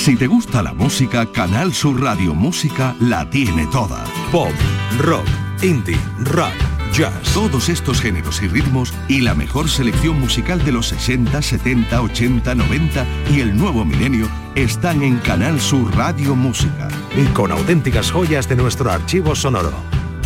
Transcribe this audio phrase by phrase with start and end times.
[0.00, 4.02] Si te gusta la música, Canal Sur Radio Música la tiene toda.
[4.32, 4.50] Pop,
[4.96, 5.26] rock,
[5.62, 6.54] indie, rock,
[6.90, 7.12] jazz.
[7.34, 12.54] Todos estos géneros y ritmos y la mejor selección musical de los 60, 70, 80,
[12.54, 16.88] 90 y el nuevo milenio están en Canal Sur Radio Música.
[17.14, 19.74] Y con auténticas joyas de nuestro archivo sonoro.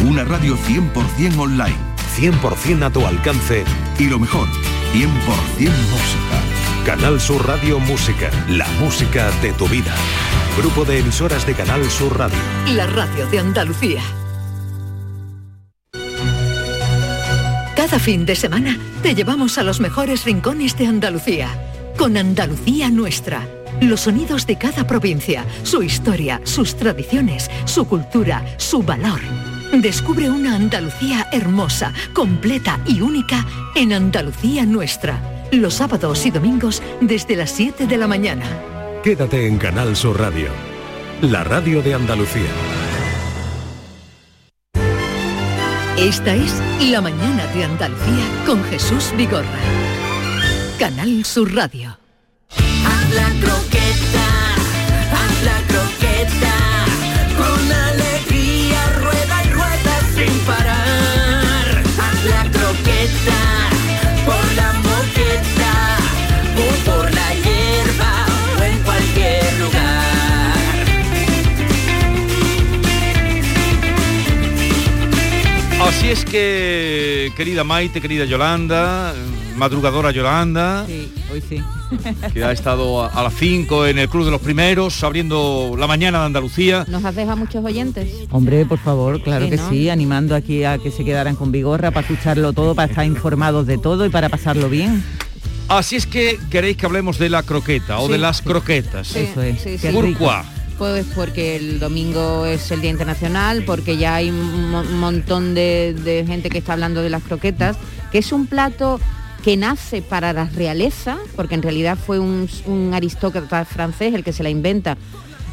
[0.07, 1.77] Una radio 100% online.
[2.17, 3.65] 100% a tu alcance.
[3.99, 4.47] Y lo mejor,
[4.93, 5.09] 100%
[5.91, 6.54] música.
[6.85, 8.31] Canal Sur Radio Música.
[8.47, 9.95] La música de tu vida.
[10.59, 12.37] Grupo de emisoras de Canal Sur Radio.
[12.75, 14.03] La radio de Andalucía.
[17.75, 21.49] Cada fin de semana te llevamos a los mejores rincones de Andalucía.
[21.97, 23.49] Con Andalucía Nuestra.
[23.81, 29.21] Los sonidos de cada provincia, su historia, sus tradiciones, su cultura, su valor.
[29.73, 35.19] Descubre una Andalucía hermosa, completa y única en Andalucía Nuestra.
[35.53, 38.45] Los sábados y domingos desde las 7 de la mañana.
[39.03, 40.49] Quédate en Canal Sur Radio.
[41.21, 42.51] La radio de Andalucía.
[45.97, 49.45] Esta es La mañana de Andalucía con Jesús Vigorra.
[50.79, 51.97] Canal Sur Radio.
[77.37, 79.13] Querida Maite, querida Yolanda,
[79.57, 81.63] madrugadora Yolanda, Sí, hoy sí.
[82.33, 85.87] que ha estado a, a las 5 en el Club de los Primeros, abriendo la
[85.87, 86.85] mañana de Andalucía.
[86.89, 88.09] ¿Nos has dejado muchos oyentes?
[88.31, 89.71] Hombre, por favor, claro Sí, que ¿no?
[89.71, 93.67] sí, animando aquí a que se quedaran con Vigorra para escucharlo todo, para estar informados
[93.67, 95.05] de todo y para pasarlo bien.
[95.69, 98.13] Así es que queréis que hablemos de la croqueta o Sí.
[98.13, 99.09] de las croquetas.
[99.09, 99.61] Sí, Eso es.
[99.61, 99.93] sí, Qué?
[100.79, 105.95] Pues porque el domingo es el Día Internacional, porque ya hay un mo- montón de,
[106.05, 107.77] de gente que está hablando de las croquetas,
[108.11, 109.01] que es un plato
[109.45, 114.33] que nace para la realeza, porque en realidad fue un, un aristócrata francés el que
[114.33, 114.97] se la inventa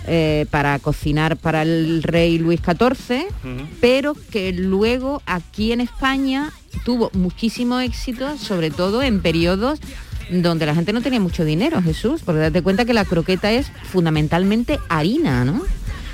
[0.08, 3.26] eh, para cocinar para el rey Luis XIV,
[3.80, 6.52] pero que luego aquí en España
[6.84, 9.80] tuvo muchísimo éxito, sobre todo en periodos
[10.32, 13.72] donde la gente no tenía mucho dinero, Jesús, porque date cuenta que la croqueta es
[13.92, 15.62] fundamentalmente harina, ¿no?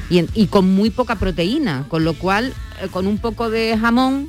[0.09, 3.77] Y, en- y con muy poca proteína, con lo cual eh, con un poco de
[3.79, 4.27] jamón,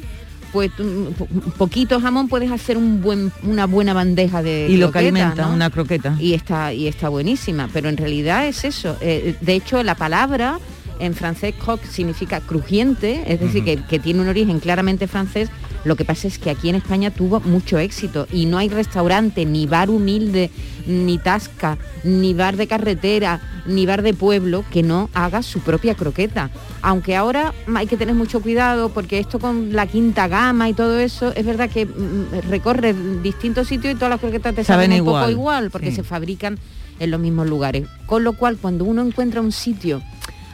[0.53, 4.91] pues un un poquito jamón puedes hacer un buen, una buena bandeja de Y lo
[4.91, 5.53] que alimenta, ¿no?
[5.55, 6.17] una croqueta.
[6.19, 10.59] y está y está buenísima pero en realidad es eso Eh, de hecho la palabra
[11.01, 15.51] en francés croque significa crujiente es decir que, que tiene un origen claramente francés
[15.85, 19.45] lo que pasa es que aquí en España tuvo mucho éxito y no hay restaurante
[19.45, 20.51] ni bar humilde
[20.87, 25.95] ni tasca ni bar de carretera ni bar de pueblo que no haga su propia
[25.95, 26.51] croqueta
[26.83, 30.99] aunque ahora hay que tener mucho cuidado porque esto con la quinta gama y todo
[30.99, 34.91] eso es verdad que mm, recorre distintos sitios y todas las croquetas te Saben saben
[34.93, 35.97] un igual, poco igual porque sí.
[35.97, 36.59] se fabrican
[37.01, 37.87] en los mismos lugares.
[38.07, 40.03] Con lo cual, cuando uno encuentra un sitio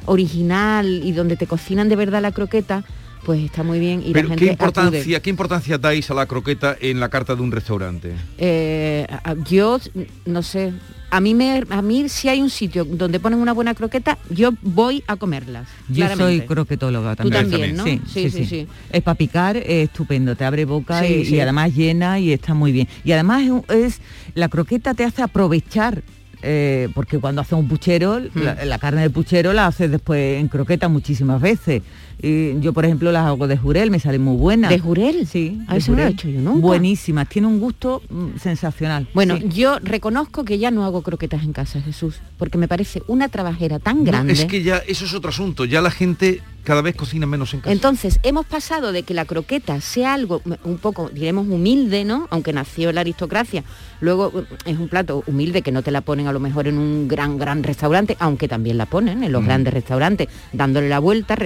[0.06, 2.84] original y donde te cocinan de verdad la croqueta,
[3.25, 4.82] pues está muy bien y Pero la ¿qué gente acude.
[4.82, 8.12] importancia, ¿qué importancia dais a la croqueta en la carta de un restaurante?
[8.37, 9.78] Eh, a- yo
[10.26, 10.75] no sé,
[11.10, 14.50] a mí me, a mí si hay un sitio donde ponen una buena croqueta, yo
[14.60, 15.66] voy a comerlas.
[15.88, 17.50] Yo soy croquetóloga Tú también.
[17.50, 17.84] también, ¿no?
[17.84, 18.44] Sí, sí, sí.
[18.44, 18.66] sí.
[18.93, 21.34] Es para picar, es estupendo, te abre boca Sí, y, sí.
[21.37, 22.88] y además llena y está muy bien.
[23.04, 24.00] Y además es-
[24.34, 26.03] la croqueta te hace aprovechar.
[26.44, 28.43] Eh, porque cuando haces un puchero, Hmm.
[28.43, 31.82] la, la carne del puchero la haces después en croqueta muchísimas veces.
[32.26, 34.71] Y yo, por ejemplo, las hago de jurel, me salen muy buenas.
[34.71, 35.26] ¿De jurel?
[35.26, 35.59] Sí.
[35.69, 36.61] A eso no lo he hecho yo nunca.
[36.61, 39.06] Buenísimas, tiene un gusto mm, sensacional.
[39.12, 39.49] Bueno, Sí.
[39.50, 43.79] yo reconozco que ya no hago croquetas en casa, Jesús, porque me parece una trabajera
[43.79, 44.32] tan No, grande.
[44.32, 47.61] es que ya eso es otro asunto, ya la gente cada vez cocina menos en
[47.61, 47.73] casa.
[47.73, 52.26] Entonces, hemos pasado de que la croqueta sea algo mm, un poco, diremos, humilde, ¿no?
[52.31, 53.65] Aunque nació la aristocracia.
[54.00, 56.79] Luego mm, es un plato humilde que no te la ponen a lo mejor en
[56.79, 61.37] un gran, gran restaurante, aunque también la ponen en los grandes restaurantes, dándole la vuelta,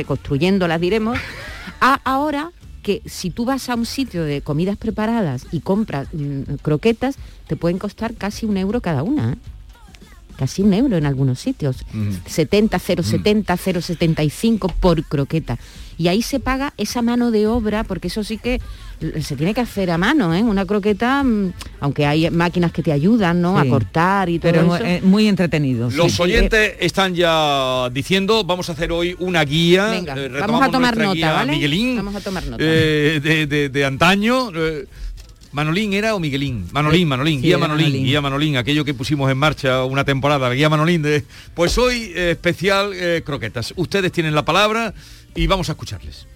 [0.69, 1.19] reconstruyéndolas, diremos.
[1.81, 6.55] A ahora que si tú vas a un sitio de comidas preparadas y compras mm,
[6.63, 7.17] croquetas,
[7.47, 9.33] te pueden costar casi un euro cada una.
[9.33, 9.37] ¿eh?
[10.39, 11.85] casi un euro en algunos sitios.
[12.27, 15.59] 70, 0,70, 0,75 por croqueta.
[15.99, 18.61] Y ahí se paga esa mano de obra, porque eso sí que
[19.21, 20.43] se tiene que hacer a mano, ¿eh?
[20.43, 23.61] Una croqueta, mm, aunque hay máquinas que te ayudan, ¿no?
[23.61, 23.67] Sí.
[23.67, 24.85] A cortar y todo Pero eso.
[24.85, 25.91] eh, muy entretenido.
[25.91, 26.23] Los sí.
[26.23, 29.87] oyentes están ya diciendo, vamos a hacer hoy una guía.
[29.91, 31.53] Venga, eh, vamos a tomar nota, guía ¿vale?
[31.53, 32.63] Miguelín, Vamos a tomar nota.
[32.65, 34.51] eh, de, de- de antaño.
[34.55, 34.87] eh,
[35.51, 36.67] Manolín era o Miguelín?
[36.73, 38.05] Manolín, Manolín, Sí, guía Manolín, Manolín.
[38.05, 41.25] guía Manolín, aquello que pusimos en marcha una temporada, la guía Manolín de.
[41.55, 43.73] Pues hoy eh, especial eh, croquetas.
[43.77, 44.93] Ustedes tienen la palabra
[45.39, 46.27] y vamos a escucharles.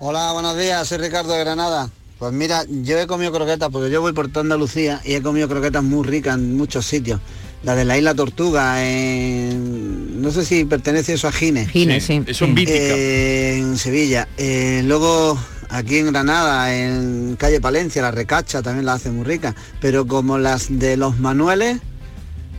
[0.00, 1.88] Hola, buenos días, soy Ricardo de Granada.
[2.18, 5.48] Pues mira, yo he comido croquetas porque yo voy por toda Andalucía y he comido
[5.48, 7.20] croquetas muy ricas en muchos sitios.
[7.62, 10.20] La de la isla Tortuga, en...
[10.20, 11.68] no sé si pertenece eso a Gines.
[11.68, 12.20] Gines, sí.
[12.26, 12.76] Eso en Vítica.
[12.76, 14.26] Eh, en Sevilla.
[14.36, 15.38] Eh, luego
[15.68, 19.54] aquí en Granada, en calle Palencia, la recacha también la hace muy rica.
[19.80, 21.78] Pero como las de los Manueles,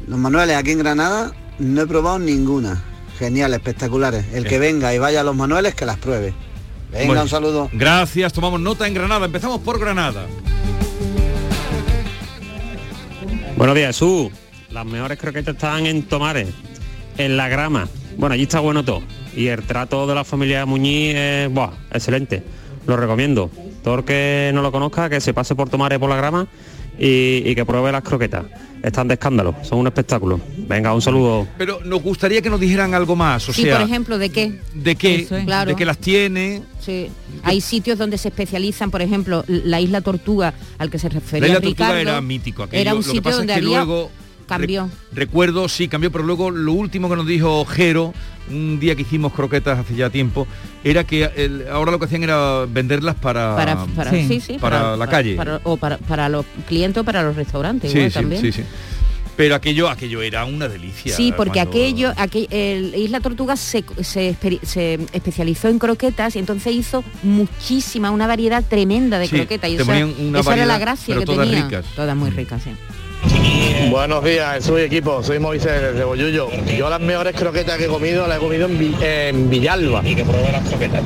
[0.08, 2.82] los Manueles aquí en Granada, no he probado ninguna.
[3.20, 4.26] Genial, espectaculares.
[4.34, 6.34] El que venga y vaya a los Manueles, que las pruebe.
[6.92, 7.70] Venga, Bueno, un saludo.
[7.74, 9.26] Gracias, tomamos nota en Granada.
[9.26, 10.26] Empezamos por Granada.
[13.56, 14.32] Buenos días, Jesús.
[14.72, 16.50] Las mejores croquetas están en Tomares,
[17.18, 17.88] en la grama.
[18.18, 19.04] Bueno, allí está bueno todo.
[19.36, 22.44] Y el trato de la familia Muñiz es buah, excelente.
[22.88, 23.50] Lo recomiendo.
[23.84, 26.48] Todo el que no lo conozca, que se pase por Tomares por la grama
[27.00, 28.46] y, y que pruebe las croquetas.
[28.84, 30.42] Están de escándalo, son un espectáculo.
[30.58, 31.48] Venga, un saludo.
[31.58, 34.60] Pero nos gustaría que nos dijeran algo más, o sí, sea, por ejemplo, ¿de qué?
[34.74, 35.28] de qué, es.
[35.46, 35.70] Claro.
[35.70, 36.64] de qué las tiene.
[36.82, 37.08] Sí.
[37.44, 41.54] Hay sitios donde se especializan, por ejemplo, la isla Tortuga, al que se refería La
[41.54, 41.94] isla Ricardo.
[41.94, 42.64] Tortuga era mítico.
[42.64, 42.82] aquello.
[42.82, 44.12] Era un Lo que sitio pasa es donde que había luego
[44.48, 44.90] cambió.
[45.12, 48.14] Recuerdo, sí, cambió, pero luego lo último que nos dijo Jero,
[48.50, 50.48] un día que hicimos croquetas hace ya tiempo,
[50.84, 54.28] era que el- ahora lo que hacían era venderlas para, para, para, Sí.
[54.28, 55.36] sí, sí, para la calle.
[55.36, 58.42] para- o para, para los clientes o para los restaurantes sí, igual sí, también.
[58.42, 58.64] sí, sí.
[59.36, 61.16] Pero aquello, aquello era una delicia.
[61.16, 66.36] Sí, porque cuando- aquello, aquel- el Isla Tortuga se, se espe- se especializó en croquetas
[66.36, 69.72] y entonces hizo muchísima, una variedad tremenda de croquetas.
[69.72, 71.64] Y esa, esa era la variedad, gracia que todas tenía.
[71.66, 71.86] ricas.
[71.96, 72.36] Todas muy Mm.
[72.36, 72.70] ricas, sí.
[73.90, 76.50] Buenos días, soy equipo, soy Moisés desde Boyullo.
[76.78, 80.02] Yo las mejores croquetas que he comido las he comido en, Vi- en Villalba.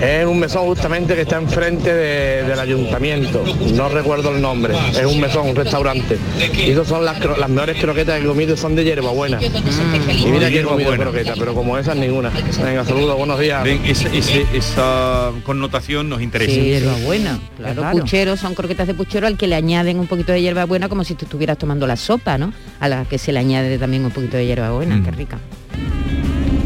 [0.01, 3.43] Es un mesón justamente que está enfrente de- del ayuntamiento.
[3.73, 4.73] No recuerdo el nombre.
[4.91, 6.17] Es un mesón, un restaurante.
[6.55, 9.39] Y esas son las, las mejores croquetas que he comido, son de hierbabuena.
[9.41, 9.49] Y
[10.27, 11.03] mira que he comido hierbabuena.
[11.03, 12.31] croquetas, pero como esas ninguna.
[12.63, 13.63] Venga, saludos, buenos días.
[13.63, 16.51] Ven, esa connotación nos interesa.
[16.53, 17.99] Sí, hierbabuena, Claro, claro.
[17.99, 21.15] puchero, son croquetas de puchero al que le añaden un poquito de hierbabuena como si
[21.15, 22.53] tú estuvieras tomando la sopa, ¿no?
[22.79, 25.03] A la que se le añade también un poquito de hierbabuena, Mm.
[25.03, 25.39] qué rica.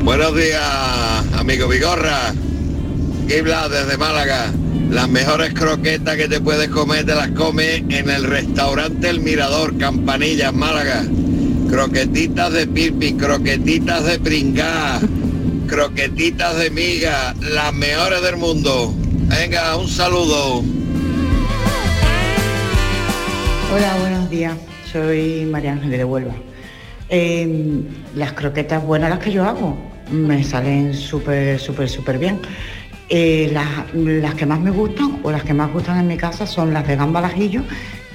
[0.04, 0.62] Buenos días,
[1.36, 2.34] amigo Vigorra.
[3.28, 4.52] Gibla desde Málaga.
[4.92, 9.76] Las mejores croquetas que te puedes comer te las comes en el restaurante El Mirador,
[9.80, 11.06] Campanillas, Málaga.
[11.70, 15.00] Croquetitas de pipi, croquetitas de pringá,
[15.68, 18.94] croquetitas de miga, las mejores del mundo.
[19.30, 20.62] Venga, un saludo.
[23.74, 24.58] Hola, buenos días.
[24.92, 26.34] Soy María Ángel de Huelva.
[27.08, 27.84] Eh,
[28.16, 29.78] las croquetas buenas las que yo hago
[30.12, 32.40] me salen súper, súper, súper bien.
[33.08, 36.46] Eh, las, las que más me gustan o las que más gustan en mi casa
[36.46, 37.62] son las de gamba al ajillo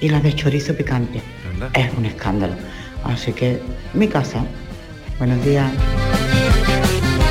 [0.00, 1.22] y las de chorizo picante.
[1.50, 1.70] Anda.
[1.74, 2.54] Es un escándalo.
[3.04, 3.60] Así que
[3.94, 4.44] mi casa.
[5.18, 5.70] Buenos días.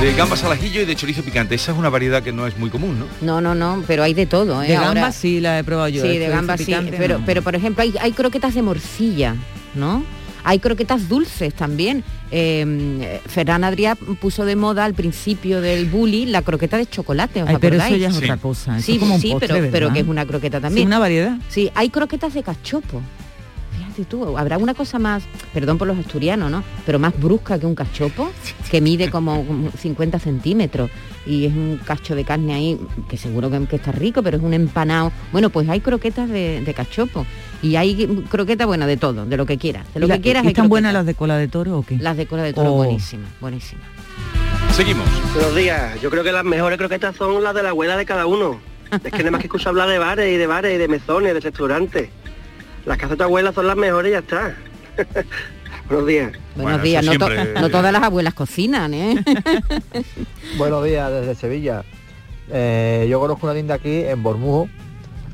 [0.06, 1.56] De gambas al ajillo y de chorizo picante.
[1.56, 3.08] Esa es una variedad que no es muy común, ¿no?
[3.22, 4.68] No, no, no, pero hay de todo, ¿eh?
[4.68, 6.04] De Ahora- gambas sí la he probado yo.
[6.04, 7.26] Sí, el de gambas sí, picante pero, no.
[7.26, 9.36] pero por ejemplo hay, hay croquetas de morcilla,
[9.74, 10.04] ¿no?
[10.44, 12.04] Hay croquetas dulces también.
[12.30, 17.50] Eh, Ferran Adrià puso de moda al principio del bully la croqueta de chocolate, ¿os
[17.50, 18.02] Ay, pero eso acordáis?
[18.04, 18.24] ya es Sí.
[18.26, 18.78] otra cosa.
[18.78, 20.86] Eso Sí, es como un sí, postre, pero, pero que es una croqueta Sí, también.
[20.88, 21.36] una variedad.
[21.50, 23.02] Sí, hay croquetas de cachopo.
[24.38, 25.24] Habrá una cosa más,
[25.54, 26.64] perdón por los asturianos, ¿no?
[26.86, 28.30] Pero más brusca que un cachopo,
[28.70, 30.90] que mide como como 50 centímetros
[31.26, 34.44] y es un cacho de carne ahí, que seguro que, que está rico, pero es
[34.44, 35.12] un empanado.
[35.32, 37.26] Bueno, pues hay croquetas de, de cachopo
[37.62, 39.86] y hay croquetas, bueno, de todo, de lo que quieras.
[39.94, 41.80] De lo ¿Y la- que quieras ¿y hay ¿Están buenas las de cola de toro
[41.80, 41.98] o qué?
[41.98, 42.78] Las de cola de toro, Oh.
[42.78, 43.86] buenísimas, buenísimas.
[44.74, 45.08] Seguimos.
[45.34, 46.02] Buenos días.
[46.02, 48.60] Yo creo que las mejores croquetas son las de la abuela de cada uno.
[48.92, 51.34] Es que nada más que escucho hablar de bares y de bares y de mezones,
[51.34, 52.10] de restaurantes.
[52.86, 54.56] Las casas de tu abuela son las mejores y ya está.
[55.90, 56.32] Buenos días.
[56.56, 59.24] Buenos Bueno, días, no, to- siempre- no todas las abuelas cocinan, ¿eh?
[60.58, 61.84] Buenos días desde Sevilla.
[62.50, 64.68] Eh, yo conozco una tienda aquí en Bormujo,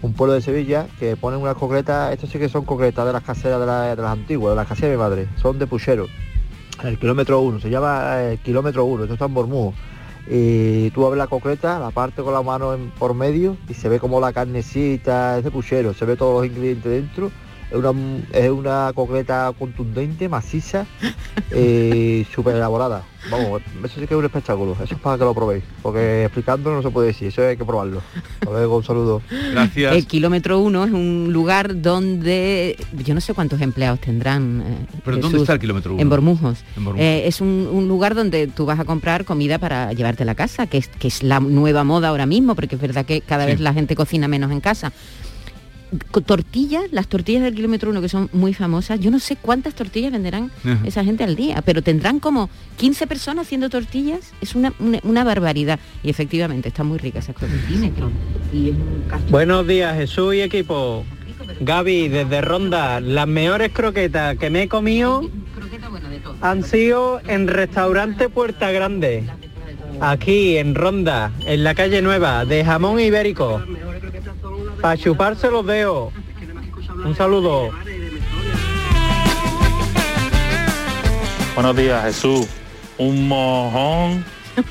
[0.01, 3.23] un pueblo de Sevilla, que ponen unas concretas, estos sí que son concretas de las
[3.23, 6.07] caseras de, la- de las antiguas, de las caseras de mi madre, son de puchero,
[6.83, 9.73] el kilómetro 1, se llama eh, kilómetro 1, esto está en Bormujo.
[10.27, 13.99] Y tú abres la concreta, la parte con la mano por medio y se ve
[13.99, 17.31] como la carnecita, es de puchero, se ve todos los ingredientes dentro
[17.71, 17.91] Es una,
[18.33, 20.85] es una croqueta contundente, maciza
[21.55, 23.03] y súper elaborada.
[23.29, 24.75] Vamos, eso sí que es un espectáculo.
[24.83, 25.63] Eso es para que lo probéis.
[25.83, 28.01] Porque explicándolo no se puede decir, eso hay que probarlo.
[28.41, 29.21] Hasta luego, un saludo.
[29.51, 29.93] Gracias.
[29.95, 32.75] El kilómetro uno es un lugar donde
[33.05, 34.63] yo no sé cuántos empleados tendrán.
[34.65, 36.01] eh, ¿Pero dónde está el kilómetro uno?
[36.01, 36.63] En Bormujos.
[36.75, 37.05] En Bormujos.
[37.05, 40.35] Eh, es un, un lugar donde tú vas a comprar comida para llevarte a la
[40.35, 43.45] casa, que es, que es la nueva moda ahora mismo, porque es verdad que cada
[43.45, 43.51] Sí.
[43.51, 44.91] vez la gente cocina menos en casa.
[46.25, 50.11] Tortillas, las tortillas del kilómetro uno que son muy famosas, yo no sé cuántas tortillas
[50.11, 50.79] venderán Ajá.
[50.85, 55.23] esa gente al día, pero tendrán como 15 personas haciendo tortillas, es una, una, una
[55.23, 55.79] barbaridad.
[56.03, 57.91] Y efectivamente, están muy ricas esas tortillas.
[58.53, 61.03] Y es un cacho- Buenos días, Jesús y equipo.
[61.59, 65.29] Gaby, desde Ronda, las mejores croquetas que me he comido
[66.41, 69.25] han sido en restaurante Puerta Grande,
[69.99, 73.61] aquí en Ronda, en la calle Nueva, de jamón ibérico.
[74.81, 76.11] Para chuparse los dedos.
[77.05, 77.69] Un saludo.
[81.53, 82.47] Buenos días, Jesús.
[82.97, 84.25] Un mojón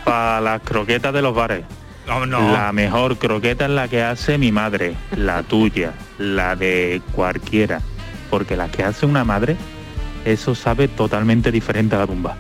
[0.05, 1.65] para las croquetas de los bares.
[2.07, 2.53] No, no.
[2.53, 7.81] La mejor croqueta es la que hace mi madre, la tuya, la de cualquiera.
[8.31, 9.57] Porque la que hace una madre,
[10.25, 12.37] eso sabe totalmente diferente a la tumba.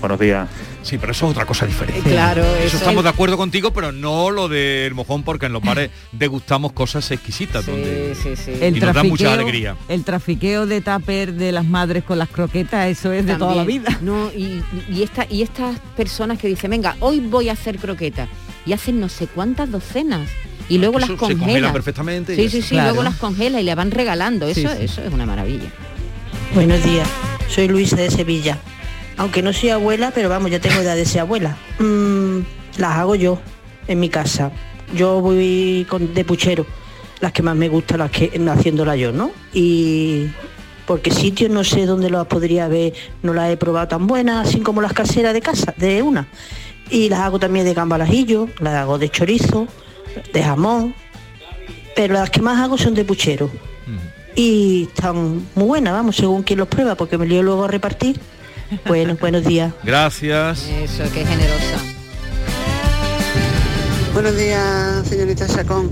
[0.00, 0.48] Buenos días.
[0.82, 2.10] Sí, pero eso es otra cosa diferente.
[2.10, 5.52] Claro, eso, eso estamos es- de acuerdo contigo, pero no lo del mojón, porque en
[5.52, 8.12] los bares degustamos cosas exquisitas donde
[8.60, 9.76] El y nos da mucha alegría.
[9.88, 13.64] El trafiqueo de tupper de las madres con las croquetas, eso es de toda la
[13.64, 13.96] vida.
[14.02, 14.60] No, y,
[14.90, 18.28] y, esta, y estas personas que dicen, venga, hoy voy a hacer croquetas.
[18.66, 20.28] Y hacen no sé cuántas docenas.
[20.68, 21.72] Y luego Eso las se congela congela.
[21.72, 22.88] perfectamente y Sí, sí, sí, Claro.
[22.90, 24.52] luego las congela y le van regalando.
[24.52, 24.84] Sí, Eso, sí.
[24.84, 25.70] eso es una maravilla.
[26.54, 27.08] Buenos días,
[27.48, 28.58] soy Luisa de Sevilla.
[29.16, 31.56] Aunque no soy abuela, pero vamos, ya tengo edad de ser abuela.
[31.78, 32.40] Mm,
[32.78, 33.38] las hago yo
[33.86, 34.50] en mi casa.
[34.94, 36.66] Yo voy con, de puchero,
[37.20, 39.30] las que más me gustan, las que haciéndolas yo, ¿no?
[39.52, 40.26] Y
[40.86, 42.92] porque sitios no sé dónde las podría ver,
[43.22, 46.28] no las he probado tan buenas, así como las caseras de casa, de una.
[46.90, 49.68] Y las hago también de gamba al ajillo, las hago de chorizo,
[50.32, 50.94] de jamón,
[51.94, 53.50] pero las que más hago son de puchero
[54.34, 58.18] y están muy buenas, vamos, según quien los prueba, porque me lío luego a repartir.
[58.86, 59.72] Bueno, buenos días.
[59.82, 60.68] Gracias.
[60.68, 61.78] Eso, qué generosa.
[64.14, 65.90] Buenos días, señorita Chacón.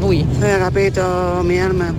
[0.00, 0.26] Uy.
[0.40, 1.94] Soy Agapito, mi alma.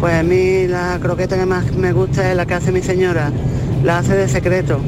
[0.00, 3.30] Pues a mí la croqueta que más me gusta es la que hace mi señora.
[3.82, 4.80] La hace de secreto.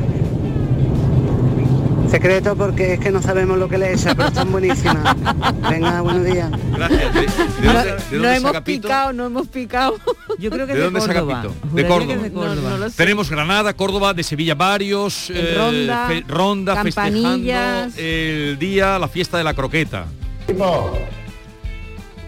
[2.16, 5.14] Secreto porque es que no sabemos lo que le echa, pero están buenísimas.
[5.70, 6.50] Venga, buenos días.
[6.74, 7.12] Gracias.
[7.14, 7.26] ¿De, de
[7.66, 9.96] No, dónde, de no dónde es hemos picado, no hemos picado.
[10.38, 11.52] Yo creo ¿De dónde es Agapito?
[11.74, 12.16] De Córdoba.
[12.32, 12.90] No, no.
[12.90, 17.98] Tenemos Granada, Córdoba, de Sevilla varios, eh, Ronda, fe- Ronda festejando Campanillas.
[17.98, 20.06] el día, la fiesta de la croqueta.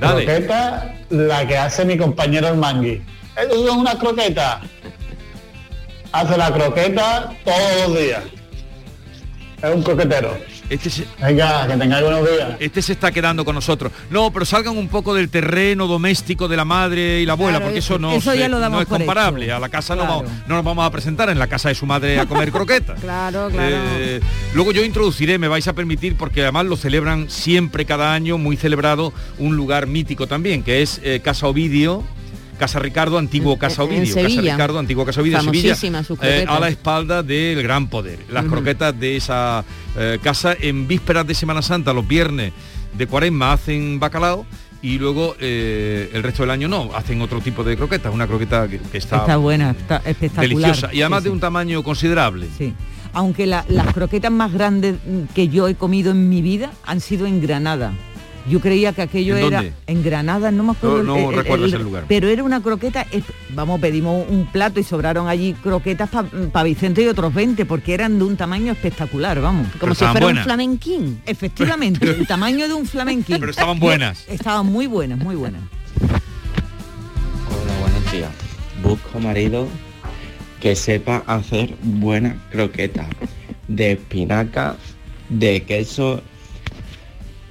[0.00, 0.24] Dale.
[0.26, 3.00] croqueta, la que hace mi compañero el mangui.
[3.42, 4.60] Eso es una croqueta.
[6.12, 8.22] Hace la croqueta todos los días.
[9.62, 10.38] Es un croquetero.
[10.70, 12.50] Este se, Venga, que tengáis buenos días.
[12.60, 13.90] este se está quedando con nosotros.
[14.10, 17.64] No, pero salgan un poco del terreno doméstico de la madre y la abuela, Claro,
[17.66, 19.46] porque eso- no, eso ya se- lo damos no es comparable.
[19.46, 19.56] hecho.
[19.56, 20.16] A la casa no, Claro.
[20.22, 23.00] vamos, no nos vamos a presentar en la casa de su madre a comer croquetas.
[23.00, 23.76] Claro, claro.
[23.98, 24.20] Eh,
[24.54, 28.56] luego yo introduciré, me vais a permitir, porque además lo celebran siempre cada año, muy
[28.56, 32.04] celebrado, un lugar mítico también, que es eh, Casa Ovidio.
[32.58, 34.14] Casa Ricardo, antiguo Casa en Ovidio.
[34.14, 34.40] Casa.
[34.42, 35.74] Ricardo, antiguo Casa Ovidio, Sevilla,
[36.04, 38.18] sus eh, a la espalda del gran poder.
[38.30, 39.64] Las croquetas de esa
[39.96, 42.52] eh, casa en vísperas de Semana Santa, los viernes
[42.96, 44.44] de cuaresma hacen bacalao
[44.82, 48.68] y luego eh, el resto del año no, hacen otro tipo de croquetas, una croqueta
[48.68, 50.48] que, que está, Está buena, está espectacular.
[50.48, 52.48] deliciosa y además Sí, de un tamaño considerable.
[52.56, 52.74] Sí.
[53.12, 54.96] Aunque la- las croquetas más grandes
[55.34, 57.92] que yo he comido en mi vida han sido en Granada.
[58.48, 59.72] Yo creía que aquello ¿En era dónde?
[59.86, 61.02] en Granada, no me acuerdo.
[61.02, 62.04] No- el lugar.
[62.08, 66.08] Pero era una croqueta, es- vamos, pedimos un plato y sobraron allí croquetas
[66.52, 69.66] para Vicente y otros 20, porque eran de un tamaño espectacular, vamos.
[69.78, 71.20] Como si fuera un flamenquín.
[71.26, 73.36] Efectivamente, el tamaño de un flamenquín.
[73.38, 74.24] Pero estaban buenas.
[74.28, 75.62] Estaban muy buenas, muy buenas.
[76.00, 78.30] Hola, buenos días.
[78.82, 79.66] Busco marido
[80.60, 83.06] que sepa hacer buenas croquetas
[83.68, 84.76] de espinaca,
[85.28, 86.22] de queso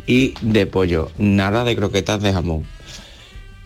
[0.07, 1.11] y de pollo.
[1.19, 2.65] Nada de croquetas de jamón.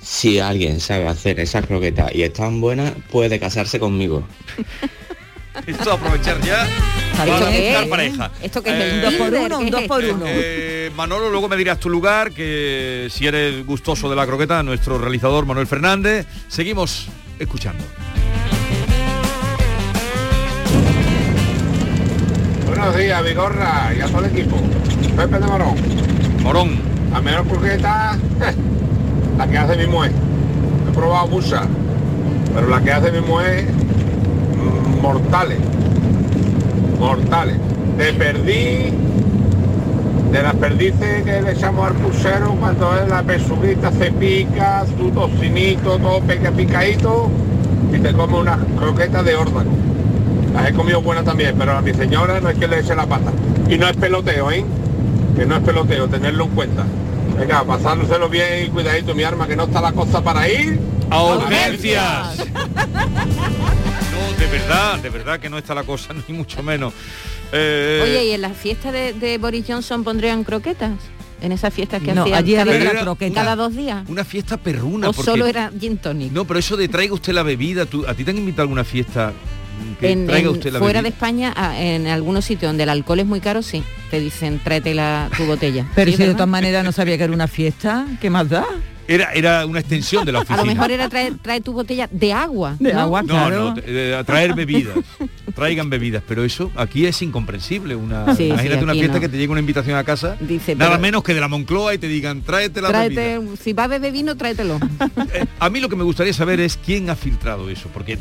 [0.01, 4.27] Si alguien sabe hacer esas croquetas y están buenas, puede casarse conmigo.
[5.67, 7.89] Esto aprovechar ya ¿Esto para buscar es?
[7.89, 8.31] pareja.
[8.41, 9.41] ¿Esto qué es el Eh, dos por Tinder?
[9.43, 10.15] uno, ¿Qué un es dos por esto?
[10.15, 10.25] uno.
[10.27, 14.97] Eh, Manolo, luego me dirás tu lugar, que si eres gustoso de la croqueta, nuestro
[14.97, 16.25] realizador Manuel Fernández.
[16.47, 17.07] Seguimos
[17.37, 17.83] escuchando.
[22.65, 24.57] Buenos días, Vigorra y a todo el equipo.
[25.15, 25.75] Pepe de Morón.
[26.43, 26.69] Morón.
[27.11, 28.53] La mejor croqueta, eh,
[29.37, 30.11] la que hace mi mujer.
[30.87, 31.67] he probado muchas,
[32.53, 35.59] pero la que hace mi mujer, mm, mortales,
[36.99, 37.57] mortales.
[37.97, 38.93] De perdí,
[40.31, 45.11] de las perdices que le echamos al pulsero cuando es la pechuguita se pica, su
[45.11, 47.29] tocinito, todo pica picadito
[47.93, 49.71] y te come unas croquetas de órgano.
[50.53, 53.05] Las he comido buenas también, pero a mi señora no es que le eche la
[53.05, 53.31] pata.
[53.69, 54.65] Y no es peloteo, ¿eh?
[55.35, 56.85] Que no es peloteo, tenerlo en cuenta.
[57.39, 60.79] Venga, pasándoselo bien y cuidadito mi arma, que no está la cosa para ir.
[61.09, 62.45] ¡A urgencias!
[64.11, 66.93] No, de verdad, de verdad que no está la cosa, ni mucho menos.
[67.51, 70.91] Eh, Oye, ¿y en la fiesta de, de Boris Johnson pondrían croquetas?
[71.41, 73.33] En esas fiestas que No, hacían allí cada, la croqueta.
[73.33, 74.07] cada dos días.
[74.07, 75.09] una fiesta perruna.
[75.09, 76.31] O porque- solo era gin tonic.
[76.31, 78.65] No, pero eso de traiga usted la bebida, ¿tú- ¿a ti te han invitado a
[78.65, 79.33] alguna fiesta
[79.99, 81.09] que En- traiga en- usted la fuera de?
[81.09, 84.93] España, ah, en algunos sitios donde el alcohol es muy caro, sí, te dicen tráete
[84.93, 85.85] la, tu botella.
[85.95, 88.65] Pero Sí, si de todas maneras no sabía que era una fiesta, ¿qué más da?
[89.07, 90.59] Era, era una extensión de la A oficina.
[90.63, 92.77] lo mejor era traer, trae tu botella de agua.
[92.79, 92.99] De ¿no?
[93.01, 93.73] agua, No, claro.
[93.75, 94.95] no, eh, traer bebidas.
[95.55, 97.93] Traigan bebidas, pero eso aquí es incomprensible.
[97.95, 99.19] Una, Sí, imagínate sí, una fiesta no.
[99.19, 101.93] que te llegue una invitación a casa, Dice, nada pero- menos que de la Moncloa
[101.93, 103.55] y te digan, tráete la Tráete, bebida.
[103.61, 104.79] si va a beber vino, tráetelo.
[105.33, 108.17] Eh, a mí lo que me gustaría saber es quién ha filtrado eso, porque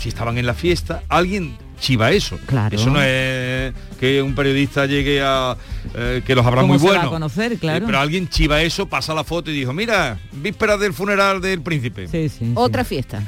[0.00, 2.38] si estaban en la fiesta, alguien chiva eso.
[2.46, 2.74] Claro.
[2.76, 5.56] Eso no es que un periodista llegue a
[5.94, 7.12] eh, que los habrá ¿Cómo muy se va a buenos.
[7.12, 7.84] conocer, claro?
[7.84, 11.62] Eh, pero alguien chiva eso, pasa la foto y dijo, mira, víspera del funeral del
[11.62, 12.08] príncipe.
[12.08, 12.52] Sí, sí.
[12.54, 13.22] Otra fiesta.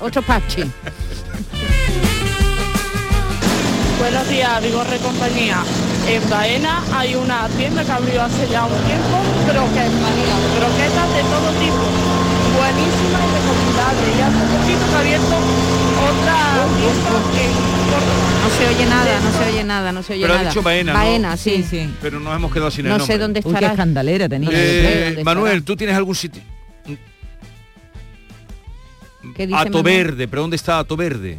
[0.00, 0.64] Otro parche.
[3.98, 5.62] Buenos días, Vigorre Compañía.
[6.06, 9.90] En Baena hay una tienda que abrió hace ya un tiempo, croquetas,
[10.58, 12.05] croquetas de todo tipo.
[12.56, 14.06] Buenísima y recomendable.
[14.16, 15.36] Y hace poquito que ha abierto
[16.06, 17.52] otra en
[17.90, 18.26] Córdoba.
[18.42, 20.48] No se oye nada, no se oye nada, no se oye Pero ha nada.
[20.50, 20.98] dicho Baena, ¿no?
[20.98, 21.64] Baena, sí.
[22.00, 23.14] Pero nos hemos quedado sin el No nombre.
[23.14, 23.68] sé dónde Uy, qué estará.
[23.72, 24.50] escandalera tenía.
[24.52, 25.62] Eh, ¿Dónde Manuel?
[25.64, 26.42] ¿tú tienes algún sitio?
[29.34, 29.84] ¿Qué dice Ato Manuel?
[30.06, 31.38] Verde, pero ¿dónde está Ato Verde?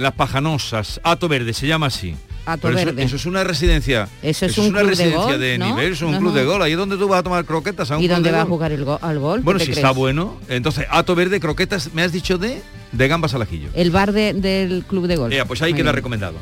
[0.00, 2.16] Las Pajanosas, Ato Verde, se llama así.
[2.46, 3.02] Ato Pero Verde.
[3.02, 4.08] eso es una residencia.
[4.22, 5.66] Eso es un una club de residencia golf, de ¿no?
[5.66, 6.62] nivel, es un No, club de gol.
[6.62, 8.44] Ahí es donde tú vas a tomar croquetas a un ¿Y dónde de va a
[8.44, 8.50] gol.
[8.52, 9.40] jugar el go- al gol?
[9.42, 10.36] Bueno, ¿Qué si está bueno.
[10.48, 13.68] Entonces, Ato Verde, croquetas, me has dicho de de gambas al ajillo.
[13.74, 15.32] El bar de- del club de golf.
[15.34, 15.96] Eh, pues ahí Muy queda bien.
[15.96, 16.34] recomendado.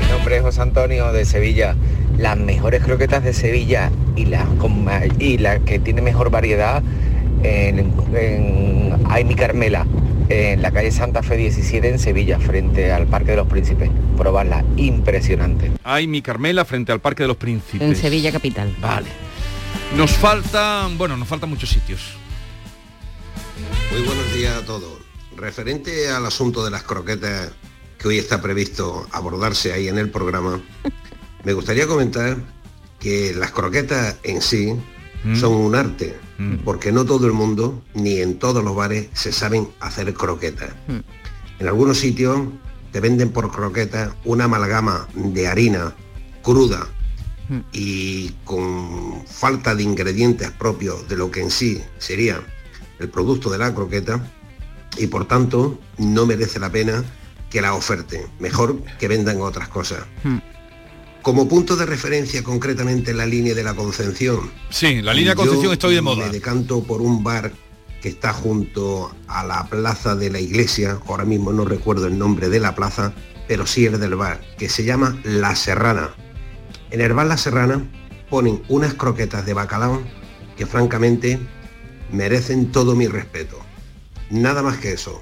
[0.00, 1.74] Mi nombre es José Antonio de Sevilla.
[2.16, 4.46] Las mejores croquetas de Sevilla y las
[5.18, 6.82] y la que tiene mejor variedad
[7.42, 9.84] en, en Aimi Carmela,
[10.28, 13.90] en la calle Santa Fe 17 en Sevilla, frente al Parque de los Príncipes.
[14.16, 15.72] Probarla, impresionante.
[15.84, 17.82] Hay mi Carmela frente al Parque de los Príncipes.
[17.86, 18.74] En Sevilla capital.
[18.80, 19.08] Vale.
[19.96, 22.16] Nos faltan, bueno, nos faltan muchos sitios.
[23.90, 24.98] Muy buenos días a todos.
[25.36, 27.52] Referente al asunto de las croquetas
[27.98, 30.60] que hoy está previsto abordarse ahí en el programa,
[31.44, 32.36] me gustaría comentar
[33.00, 34.74] que las croquetas en sí
[35.34, 36.16] son un arte,
[36.64, 40.70] porque no todo el mundo, ni en todos los bares, se saben hacer croquetas.
[41.58, 42.40] En algunos sitios
[42.92, 45.94] te venden por croquetas una amalgama de harina
[46.42, 46.86] cruda
[47.72, 52.40] y con falta de ingredientes propios de lo que en sí sería
[52.98, 54.24] el producto de la croqueta
[54.96, 57.04] y por tanto no merece la pena
[57.50, 58.22] que la oferten.
[58.38, 60.04] Mejor que vendan otras cosas.
[61.28, 64.50] Como punto de referencia concretamente en la línea de la Concepción.
[64.70, 66.24] Sí, la línea Concepción estoy de moda.
[66.24, 67.52] Me decanto por un bar
[68.00, 72.48] que está junto a la plaza de la iglesia, ahora mismo no recuerdo el nombre
[72.48, 73.12] de la plaza,
[73.46, 76.14] pero sí es del bar, que se llama La Serrana.
[76.90, 77.86] En el bar La Serrana
[78.30, 80.02] ponen unas croquetas de bacalao
[80.56, 81.38] que francamente
[82.10, 83.58] merecen todo mi respeto.
[84.30, 85.20] Nada más que eso.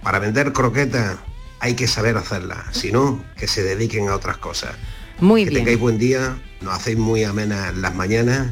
[0.00, 1.18] Para vender croquetas
[1.58, 4.76] hay que saber hacerlas, si no, que se dediquen a otras cosas.
[5.20, 5.60] Muy que bien.
[5.62, 8.48] tengáis buen día, nos hacéis muy amenas las mañanas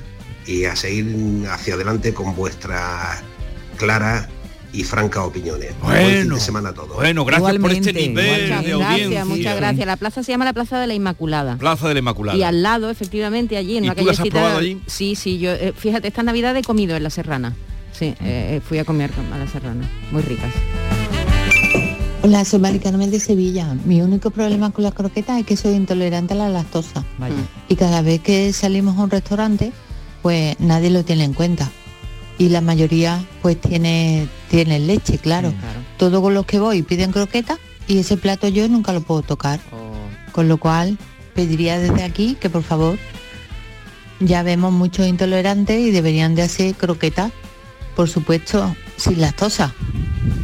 [0.46, 3.22] y a seguir hacia adelante con vuestras
[3.76, 4.28] claras
[4.72, 5.70] y francas opiniones.
[5.82, 6.96] Buen fin de semana a todos.
[6.96, 9.24] Bueno, gracias por este nivel Muchas de gracias, audiencia.
[9.24, 9.86] muchas gracias.
[9.86, 11.56] La plaza se llama la Plaza de la Inmaculada.
[11.56, 12.36] Plaza de la Inmaculada.
[12.38, 14.80] Y al lado, efectivamente, allí en ¿Y una tú las has probado allí?
[14.86, 17.54] Sí, sí, yo, eh, fíjate, esta Navidad he comido en la Serrana.
[17.92, 19.88] Sí, eh, fui a comer a la Serrana.
[20.12, 20.52] Muy ricas.
[22.28, 23.74] Mari Carmen de Sevilla.
[23.84, 27.04] Mi único problema con las croquetas es que soy intolerante a la lactosa.
[27.68, 29.72] Y cada vez que salimos a un restaurante,
[30.20, 31.70] pues nadie lo tiene en cuenta.
[32.36, 35.54] Y la mayoría pues tiene, tiene leche, claro.
[35.96, 39.60] Todos con los que voy piden croquetas y ese plato yo nunca lo puedo tocar.
[40.32, 40.98] Con lo cual
[41.34, 42.98] pediría desde aquí que por favor
[44.20, 47.32] ya vemos muchos intolerantes y deberían de hacer croquetas,
[47.98, 49.74] por supuesto, sin lactosa.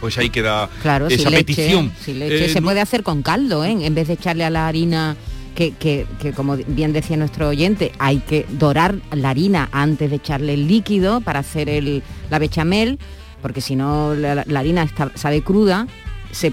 [0.01, 1.93] Pues ahí queda Claro, esa sin leche, petición.
[2.05, 2.47] sin leche.
[2.47, 3.71] Eh, se no- puede hacer con caldo, ¿eh?
[3.87, 5.15] En vez de echarle a la harina,
[5.55, 10.17] que, que- que como bien decía nuestro oyente, hay que dorar la harina antes de
[10.17, 12.99] echarle el líquido para hacer el, la bechamel,
[13.41, 15.87] porque si no la, la harina está, sabe cruda.
[16.33, 16.53] se-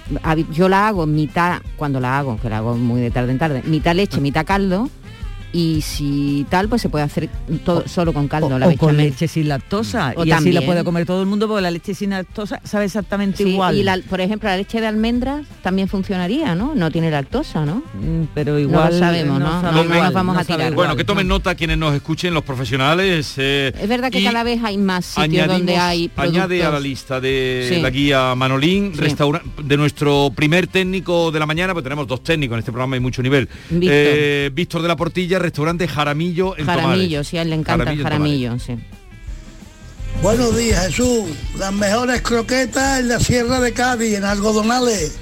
[0.53, 3.63] yo la hago mitad, cuando la hago, que la hago muy de tarde en tarde,
[3.65, 4.87] mitad leche, mitad caldo,
[5.53, 7.29] y si tal, pues se puede hacer
[7.65, 8.97] todo solo con caldo, la o con bechamel.
[9.11, 10.13] leche sin lactosa.
[10.15, 10.65] O y así la también.
[10.65, 13.75] puede comer todo el mundo porque la leche sin lactosa sabe exactamente Sí, igual.
[13.77, 16.73] Y la- por ejemplo, la leche de almendras también funcionaría, ¿no?
[16.75, 17.83] No tiene lactosa, ¿no?
[18.33, 19.61] pero no igual lo sabemos, no ¿no?
[19.61, 20.73] sabe No, no igual, nos vamos no a tirar.
[20.73, 23.33] Bueno, que tomen nota quienes nos escuchen, los profesionales.
[23.37, 27.19] eh, Es verdad que cada vez hay más sitios donde hay Añade a la lista
[27.19, 27.81] de Sí.
[27.81, 29.15] la guía Manolín, Sí.
[29.63, 32.99] de nuestro primer técnico de la mañana, pues tenemos dos técnicos en este programa, hay
[33.01, 33.47] mucho nivel.
[33.69, 33.89] Víctor.
[33.91, 37.27] Eh, Víctor de la Portilla, restaurante Jaramillo en Jaramillo, Tomares.
[37.27, 38.75] sí, a él le encanta Jaramillo jaramillo, sí.
[40.21, 41.29] Buenos días, Jesús.
[41.57, 45.17] Las mejores croquetas en la Sierra de Cádiz, en algodonales.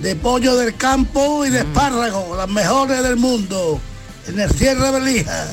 [0.00, 1.52] De pollo del campo y Mm.
[1.52, 3.80] de espárrago, las mejores del mundo.
[4.26, 5.46] En el Sierra de Lija.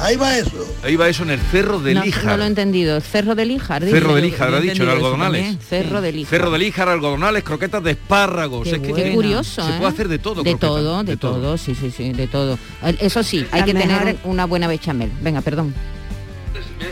[0.00, 0.76] Ahí va eso.
[0.82, 2.24] Ahí va eso en el Cerro de no, Líjar.
[2.24, 3.00] no lo he entendido.
[3.00, 3.84] Cerro de Líjar.
[3.84, 3.98] dice.
[3.98, 5.42] Cerro de Líjar, lo ha dicho, en algodonales.
[5.42, 5.60] también.
[5.68, 6.30] Cerro de Líjar.
[6.30, 8.64] Cerro de Líjar, algodonales, croquetas de espárragos.
[8.66, 9.74] Qué es que curioso, Se ¿eh?
[9.78, 10.42] puede hacer de todo.
[10.42, 11.58] De croqueta, todo, de, todo.
[11.58, 12.58] sí, sí, sí, de todo.
[12.82, 15.10] Eh, Eso sí, hay Las que tener mejores- una buena bechamel.
[15.20, 15.74] Venga, perdón.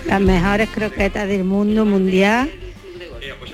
[0.06, 2.50] Las mejores croquetas del mundo mundial,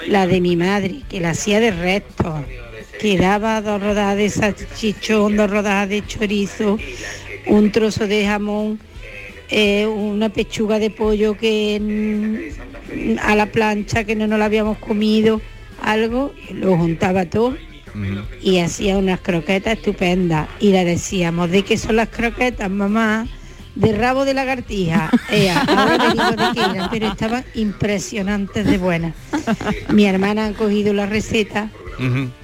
[0.09, 2.45] la de mi madre, que la hacía de resto,
[3.01, 6.79] que daba dos rodajas de salchichón, dos rodajas de chorizo,
[7.47, 8.81] un trozo de jamón,
[9.50, 14.78] eh, una pechuga de pollo que mm, a la plancha que no nos la habíamos
[14.78, 15.40] comido,
[15.83, 17.54] algo, lo juntaba todo
[18.42, 20.48] y hacía unas croquetas estupendas.
[20.61, 23.26] Y le decíamos, ¿de qué son las croquetas, mamá?
[23.74, 25.11] De rabo de lagartija.
[25.66, 29.14] Ahora te digo de qué eran, pero estaban impresionantes de buenas.
[29.90, 31.70] Mi hermana han cogido la receta,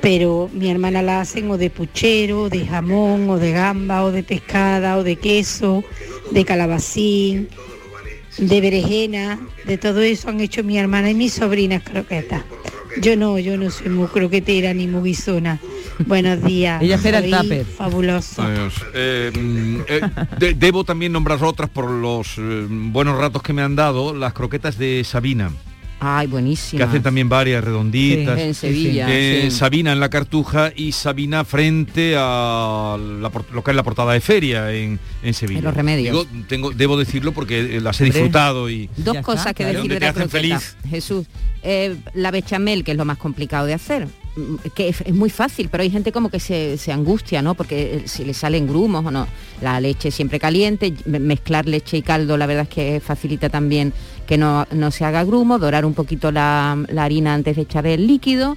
[0.00, 4.22] pero mi hermana la hacen o de puchero, de jamón, o de gamba, o de
[4.22, 5.82] pescada, o de queso,
[6.30, 7.48] de calabacín,
[8.38, 12.42] de berenjena, de todo eso han hecho mi hermana y mis sobrinas croquetas.
[13.00, 15.60] Yo no, yo no soy muy croquetera ni muy guisona.
[16.06, 16.82] Buenos días.
[16.82, 17.64] Ella espera el tupper.
[17.64, 18.42] Fabuloso.
[18.42, 18.74] Adiós.
[18.94, 19.30] Eh,
[19.88, 20.00] eh,
[20.38, 24.32] de- debo también nombrar otras por los eh, buenos ratos que me han dado, las
[24.32, 25.52] croquetas de Sabina.
[26.00, 26.78] Ay, buenísima.
[26.78, 28.36] que hacen también varias redonditas.
[28.38, 29.50] Sí, en Sevilla, Eh, sí.
[29.56, 34.20] Sabina en la Cartuja y Sabina frente a la lo que es la portada de
[34.20, 35.58] feria en, en Sevilla.
[35.58, 36.26] En Los Remedios.
[36.28, 39.96] Digo, tengo, debo decirlo porque eh, las he disfrutado y Dos cosas que decir de
[39.96, 40.76] te la hacen feliz.
[40.88, 41.26] Jesús,
[41.62, 45.28] eh, la bechamel, que es lo más complicado de hacer, mm, que es, es muy
[45.28, 47.54] fácil, pero hay gente como que se, se angustia, ¿no?
[47.54, 49.26] Porque si le salen grumos o no.
[49.60, 53.92] La leche siempre caliente, me- mezclar leche y caldo, la verdad es que facilita también
[54.30, 57.84] que no, no se haga grumo, dorar un poquito la, la harina antes de echar
[57.88, 58.56] el líquido.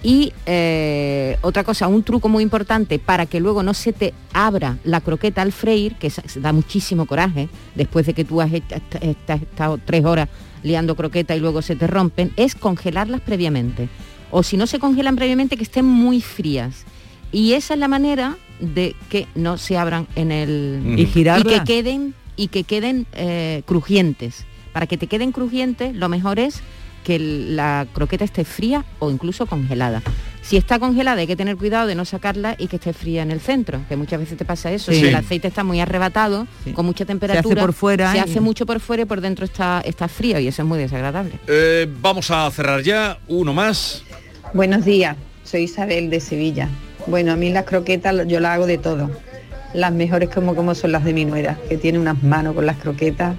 [0.00, 4.78] Y eh, otra cosa, un truco muy importante para que luego no se te abra
[4.84, 9.28] la croqueta al freír, que da muchísimo coraje, después de que tú has, est- est-
[9.30, 10.28] has estado tres horas
[10.62, 13.88] liando croqueta y luego se te rompen, es congelarlas previamente.
[14.30, 16.84] O si no se congelan previamente, que estén muy frías.
[17.32, 20.94] Y esa es la manera de que no se abran en el...
[21.40, 24.44] Y que queden, y que queden eh, crujientes.
[24.78, 26.60] Para que te queden crujientes, lo mejor es
[27.02, 30.02] que la croqueta esté fría o incluso congelada.
[30.40, 33.32] Si está congelada hay que tener cuidado de no sacarla y que esté fría en
[33.32, 35.00] el centro, que muchas veces te pasa eso, Sí.
[35.00, 38.66] si el aceite está muy arrebatado, con mucha temperatura, por fuera se y- hace mucho
[38.66, 41.32] por fuera y por dentro está, está frío y eso es muy desagradable.
[41.48, 44.04] Eh, vamos a cerrar ya, uno más.
[44.54, 46.68] Buenos días, soy Isabel de Sevilla.
[47.08, 49.10] Bueno, a mí las croquetas yo las hago de todo.
[49.74, 52.76] Las mejores como como son las de mi nuera, que tiene unas manos con las
[52.76, 53.34] croquetas.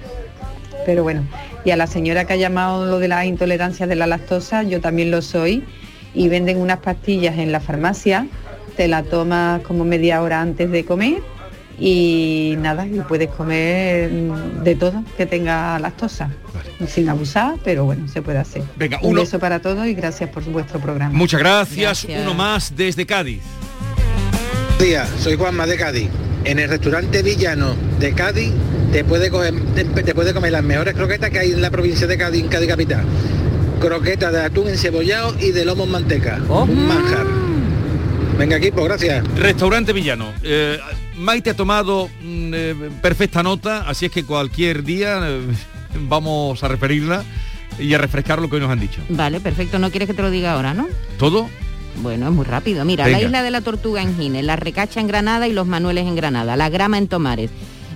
[0.86, 1.24] Pero bueno,
[1.64, 4.80] y a la señora que ha llamado lo de las intolerancias de la lactosa, yo
[4.80, 5.64] también lo soy.
[6.12, 8.26] Y venden unas pastillas en la farmacia,
[8.76, 11.22] te la tomas como media hora antes de comer
[11.80, 16.30] y nada, y puedes comer mm, de todo que tenga lactosa.
[16.86, 18.62] Sin abusar, pero bueno, se puede hacer.
[18.76, 21.16] Venga, Un beso para todos y gracias por vuestro programa.
[21.16, 22.04] Muchas gracias.
[22.04, 22.22] Gracias.
[22.22, 23.42] Uno más desde Cádiz.
[24.78, 26.29] Buenos días, soy Juanma de Cádiz.
[26.44, 28.50] En el restaurante Villano de Cádiz
[28.92, 32.06] te puede, coger- te, te puede comer las mejores croquetas que hay en la provincia
[32.06, 33.04] de Cádiz, en Cádiz capital.
[33.80, 36.38] Croquetas de atún encebollado y de lomo en manteca.
[36.48, 37.26] Un manjar.
[38.38, 39.22] Venga equipo, gracias.
[39.36, 40.32] Restaurante Villano.
[40.42, 40.78] Eh,
[41.16, 45.40] Maite ha tomado mm, eh, perfecta nota, así es que cualquier día eh,
[46.08, 47.22] vamos a referirla
[47.78, 49.00] y a refrescar lo que hoy nos han dicho.
[49.10, 50.88] Vale, perfecto, no quieres que te lo diga ahora, ¿no?
[51.18, 51.50] ¿Todo?
[51.96, 52.84] Bueno, es muy rápido.
[52.84, 53.18] Mira, Venga.
[53.18, 56.16] la isla de la Tortuga en Gines, la Recacha en Granada y los Manueles en
[56.16, 57.50] Granada, la Grama en Tomares,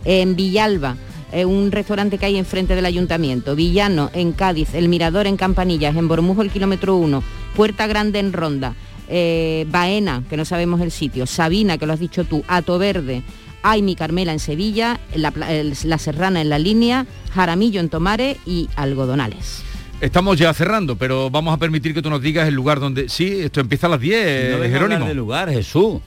[0.05, 0.97] en Villalba,
[1.33, 5.97] eh, un restaurante que hay enfrente del ayuntamiento, Villano en Cádiz, El Mirador en Campanillas,
[5.97, 7.23] en Bormujo el kilómetro 1,
[7.57, 8.75] Puerta Grande en Ronda,
[9.09, 13.23] eh, Baena, que no sabemos el sitio, Sabina, que lo has dicho tú, Ato Verde,
[13.63, 15.33] Aimi Carmela en Sevilla, la,
[15.85, 19.65] la Serrana en la línea, Jaramillo en Tomares y Algodonales.
[20.01, 23.09] Estamos ya cerrando, pero vamos a permitir que tú nos digas el lugar donde...
[23.09, 25.07] Sí, esto empieza a las 10, no Jerónimo.
[25.07, 26.01] del lugar, Jesús.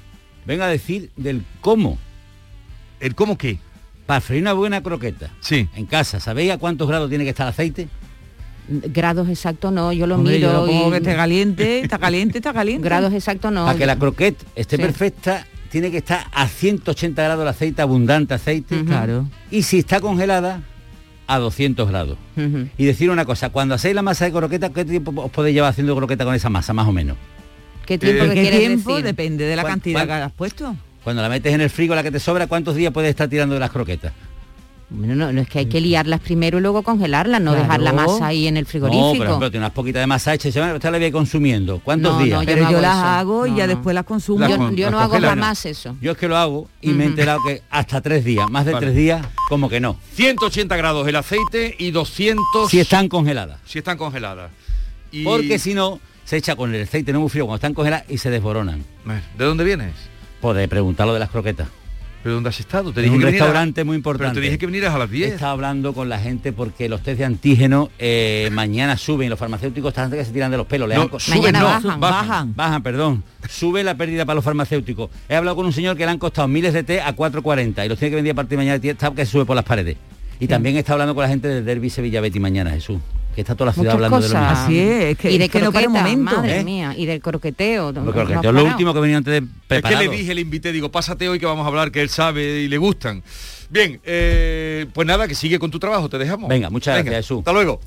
[0.46, 1.98] Venga a decir del cómo.
[3.00, 3.60] ¿El cómo qué?
[4.06, 5.32] Para freír una buena croqueta.
[5.40, 5.68] Sí.
[5.76, 7.88] En casa, ¿sabéis a cuántos grados tiene que estar el aceite?
[8.70, 10.62] Grados exactos no, yo lo Hombre, yo miro.
[10.62, 12.84] lo pongo y- que esté caliente, está caliente, está caliente.
[12.86, 13.66] Grados exactos no.
[13.66, 14.82] Para que la croqueta esté Sí.
[14.82, 18.84] perfecta, tiene que estar a 180 grados el aceite, abundante aceite.
[18.86, 19.28] Claro.
[19.50, 20.62] Y si está congelada,
[21.28, 22.18] a 200 grados.
[22.78, 25.72] Y decir una cosa, cuando hacéis la masa de croqueta, ¿qué tiempo os podéis llevar
[25.72, 27.18] haciendo croqueta con esa masa, más o menos?
[27.86, 28.90] ¿Qué tiempo ¿Qué que quieres tiempo?
[28.92, 29.06] decir?
[29.06, 30.76] Depende de la ¿Cuán- cantidad que hayas puesto.
[31.04, 33.54] Cuando la metes en el frigo, la que te sobra, ¿cuántos días puedes estar tirando
[33.54, 34.12] de las croquetas?
[34.90, 37.64] Bueno, no, no es que hay que liarlas primero y luego congelarlas, no Claro.
[37.66, 39.18] dejar la masa ahí en el No, frigorífico.
[39.18, 41.80] por ejemplo, tiene unas poquitas de masa hecha y se van, usted la voy consumiendo.
[41.84, 42.40] ¿Cuántos No, no, días?
[42.40, 43.74] yo Pero no yo las hago y No, ya no.
[43.76, 44.48] después las consumo.
[44.48, 45.98] Yo con- yo las no hago jamás eso.
[46.00, 48.72] Yo es que lo hago y me he enterado que hasta tres días, más de
[48.72, 48.86] Vale.
[48.86, 49.98] tres días, como que no.
[50.14, 53.60] 180 grados el aceite y 200 Si están congeladas.
[53.66, 54.52] si están congeladas.
[55.12, 58.06] Y- Porque si no, se echa con el aceite no muy frío cuando están congeladas
[58.10, 58.86] y se desboronan.
[59.38, 59.94] ¿De dónde vienes?
[60.40, 61.68] Podéis preguntar lo de las croquetas.
[62.28, 62.92] ¿Pero dónde has estado?
[62.92, 64.42] Te En dije un que restaurante muy Pero importante.
[64.42, 65.32] te dije que vinieras a las He 10.
[65.36, 69.92] estado hablando con la gente porque los test de antígeno eh, mañana suben, los farmacéuticos
[69.92, 70.90] están que se tiran de los pelos.
[70.94, 72.54] No, suben, Mañana no, bajan, bajan.
[72.54, 73.24] Bajan, perdón.
[73.48, 75.10] Sube la pérdida para los farmacéuticos.
[75.30, 77.88] He hablado con un señor que le han costado miles de té a 4.40 y
[77.88, 79.96] los tiene que vender a partir de mañana, está que se sube por las paredes.
[80.42, 82.98] Y también está hablando con la gente del Derby Sevilla Betty mañana, Jesús.
[83.38, 84.64] Que está toda la ciudad Muchas hablando de lo mismo.
[84.66, 86.64] Así es, es que- y de que no para un momento, madre ¿eh?
[86.64, 87.90] mía, y del croqueteo.
[87.90, 90.90] has es lo último que venía antes de Es que le dije, le invité, digo,
[90.90, 93.22] pásate hoy que vamos a hablar, que él sabe y le gustan.
[93.70, 96.50] Bien, eh, pues nada, que sigue con tu trabajo, te dejamos.
[96.50, 97.38] Venga, muchas Venga, gracias, Jesús.
[97.42, 97.80] Hasta luego.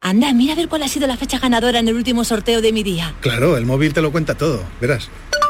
[0.04, 2.74] Anda, mira a ver cuál ha sido la fecha ganadora en el último sorteo de
[2.74, 3.14] mi día.
[3.22, 5.10] Claro, el móvil te lo cuenta todo, verás.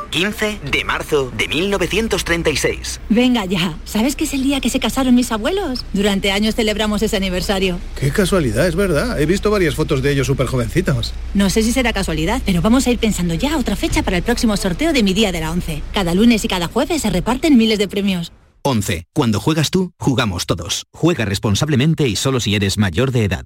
[0.09, 2.99] 15 de marzo de 1936.
[3.07, 5.85] Venga ya, ¿sabes que es el día que se casaron mis abuelos?
[5.93, 7.79] Durante años celebramos ese aniversario.
[7.97, 9.21] Qué casualidad, es verdad.
[9.21, 11.13] He visto varias fotos de ellos súper jovencitos.
[11.33, 14.23] No sé si será casualidad, pero vamos a ir pensando ya otra fecha para el
[14.23, 15.81] próximo sorteo de mi día de la 11.
[15.93, 18.33] Cada lunes y cada jueves se reparten miles de premios.
[18.63, 19.05] 11.
[19.13, 20.83] Cuando juegas tú, jugamos todos.
[20.91, 23.45] Juega responsablemente y solo si eres mayor de edad.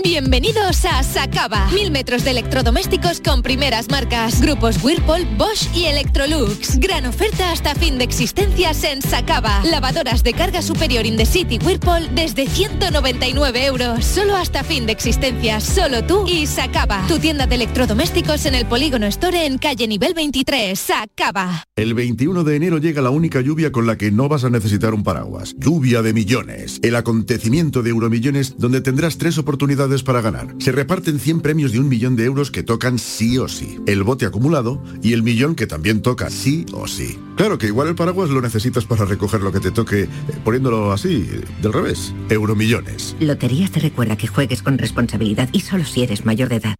[0.00, 1.68] Bienvenidos a Sacaba.
[1.74, 4.40] Mil metros de electrodomésticos con primeras marcas.
[4.40, 6.78] Grupos Whirlpool, Bosch y Electrolux.
[6.78, 9.60] Gran oferta hasta fin de existencias en Sacaba.
[9.64, 14.04] Lavadoras de carga superior in the city Whirlpool desde 199 euros.
[14.04, 15.64] Solo hasta fin de existencias.
[15.64, 17.04] Solo tú y Sacaba.
[17.08, 20.78] Tu tienda de electrodomésticos en el Polígono Store en calle nivel 23.
[20.78, 21.64] Sacaba.
[21.74, 24.94] El 21 de enero llega la única lluvia con la que no vas a necesitar
[24.94, 25.56] un paraguas.
[25.58, 26.78] Lluvia de millones.
[26.84, 30.54] El acontecimiento de Euromillones donde tendrás tres oportunidades para ganar.
[30.58, 33.78] Se reparten 100 premios de un millón de euros que tocan sí o sí.
[33.86, 37.18] El bote acumulado y el millón que también toca sí o sí.
[37.36, 40.08] Claro que igual el paraguas lo necesitas para recoger lo que te toque, eh,
[40.44, 42.12] poniéndolo así, eh, del revés.
[42.28, 43.16] Euromillones.
[43.20, 46.74] Lotería te recuerda que juegues con responsabilidad y solo si eres mayor de edad.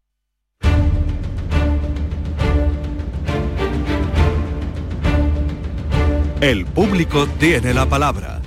[6.40, 8.40] El público tiene la palabra.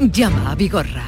[0.00, 1.04] Llama a Vigorra.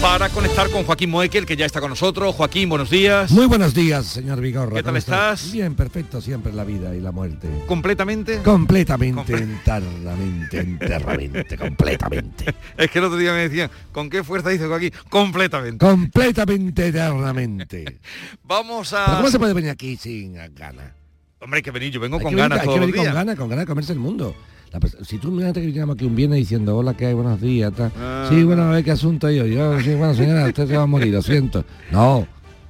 [0.00, 2.34] Para conectar con Joaquín Moekel, que ya está con nosotros.
[2.34, 3.30] Joaquín, buenos días.
[3.32, 4.76] Muy buenos días, señor Vigorra.
[4.76, 5.52] ¿Qué tal ¿Cómo estás?
[5.52, 7.48] Bien, perfecto, siempre la vida y la muerte.
[7.66, 8.38] ¿Completamente?
[8.42, 12.54] Completamente, enteramente, enterramente, completamente.
[12.78, 14.90] Es que el otro día me decían, ¿con qué fuerza dice Joaquín?
[15.10, 15.84] Completamente.
[15.84, 18.00] Completamente, eternamente.
[18.42, 19.16] Vamos ¿Pero a...
[19.16, 20.94] ¿Cómo se puede venir aquí sin ganas?
[21.40, 23.36] Hombre, hay que venir, yo vengo Hay con ganas hay que los venir con ganas,
[23.36, 24.34] con ganas de comerse el mundo.
[24.72, 27.14] La si tú imagínate que llegamos aquí un viernes diciendo hola, ¿qué hay?
[27.14, 27.90] Buenos días, tal.
[27.98, 28.26] Ah.
[28.28, 29.54] Sí, bueno, a ver qué asunto hay hoy.
[29.54, 31.64] Yo, sí, bueno, señora, usted se va a morir, lo siento.
[31.90, 32.28] No,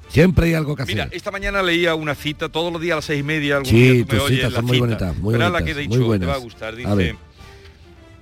[0.09, 0.95] siempre hay algo que hacer.
[0.95, 3.71] Mira, esta mañana leía una cita, todos los días a las seis y media, algún
[3.71, 4.87] Sí, día tú me tus citas son muy cita.
[4.87, 6.87] bonitas, muy la bonitas, que he muy dicho, te va a buenas.
[6.87, 7.17] A ver.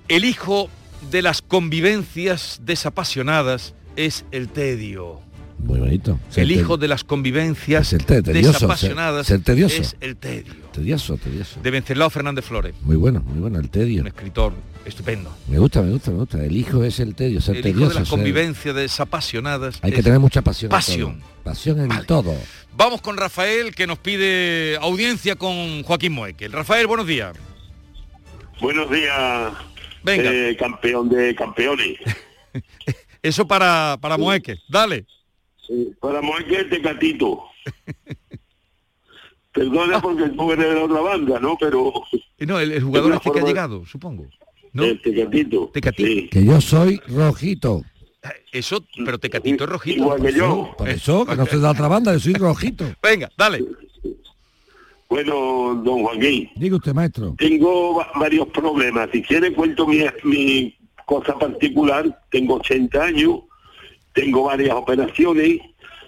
[0.09, 0.69] el hijo
[1.13, 5.21] de las convivencias desapasionadas es el tedio.
[5.59, 6.19] Muy bonito.
[6.31, 9.83] Ser El hijo de las convivencias te- tedioso, desapasionadas ser- ser tedioso.
[9.83, 10.55] es el tedio.
[10.73, 11.61] Tedioso, tedioso.
[11.61, 14.03] De Venceslao Fernández Flores, Muy bueno, muy bueno, el tedio.
[14.03, 14.53] un escritor
[14.85, 15.37] estupendo.
[15.49, 16.45] Me gusta, me gusta, me gusta.
[16.45, 19.79] El hijo es el tedio, ser el hijo de las ser- convivencias desapasionadas.
[19.83, 20.71] Hay que es- tener mucha pasión.
[20.71, 21.21] Pasión.
[21.43, 22.35] Pasión en todo.
[22.77, 26.53] Vamos con Rafael, que nos pide audiencia con Joaquín Moekel.
[26.53, 27.37] Rafael, buenos días.
[28.61, 29.53] Buenos días,
[30.05, 30.31] Venga.
[30.33, 31.99] eh, campeón de campeones.
[33.23, 34.61] Eso para, para Moekel.
[34.69, 35.05] Dale.
[35.69, 37.45] Sí, Para Moeque Tecatito.
[39.53, 41.57] Perdona porque tú eres de la otra banda, ¿no?
[41.59, 41.93] Pero
[42.41, 44.27] No, el, el jugador este que ha llegado, supongo.
[44.73, 44.85] ¿No?
[44.85, 45.71] el Tecatito.
[45.73, 46.31] Tecatito.
[46.31, 47.83] Que yo soy rojito.
[48.53, 50.03] Eso, pero Tecatito es rojito.
[50.03, 50.75] Igual que yo.
[50.77, 52.85] Por eso, que no soy de la otra banda, yo soy rojito.
[53.03, 53.65] Venga, dale.
[55.09, 57.35] Bueno, don Joaquín, Diga usted, maestro.
[57.39, 59.09] tengo va- varios problemas.
[59.11, 60.77] Si quiere cuento mi, mi
[61.07, 62.21] cosa particular.
[62.31, 63.41] Tengo 80 años,
[64.13, 65.61] tengo varias operaciones,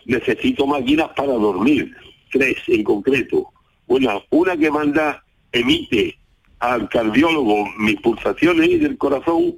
[0.04, 1.94] necesito máquinas para dormir,
[2.30, 3.48] tres en concreto.
[3.86, 6.16] Una, una que manda, emite
[6.60, 9.56] al cardiólogo mis pulsaciones del corazón,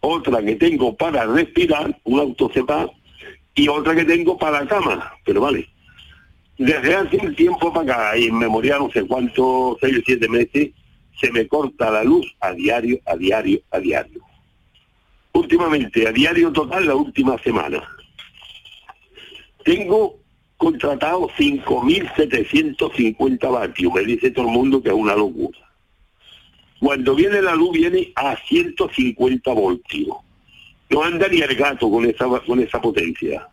[0.00, 2.90] otra que tengo para respirar, un autocepa,
[3.54, 5.68] y otra que tengo para la cama, pero vale.
[6.56, 10.28] Desde hace un tiempo para acá, y en memoria no sé cuántos, seis o siete
[10.28, 10.70] meses,
[11.20, 14.22] se me corta la luz a diario, a diario, a diario.
[15.32, 17.82] Últimamente, a diario total, la última semana.
[19.64, 20.20] Tengo
[20.56, 25.58] contratado 5.750 vatios, me dice todo el mundo que es una locura.
[26.80, 30.16] Cuando viene la luz viene a 150 voltios.
[30.88, 33.46] No anda ni el gato con esa, con esa potencia.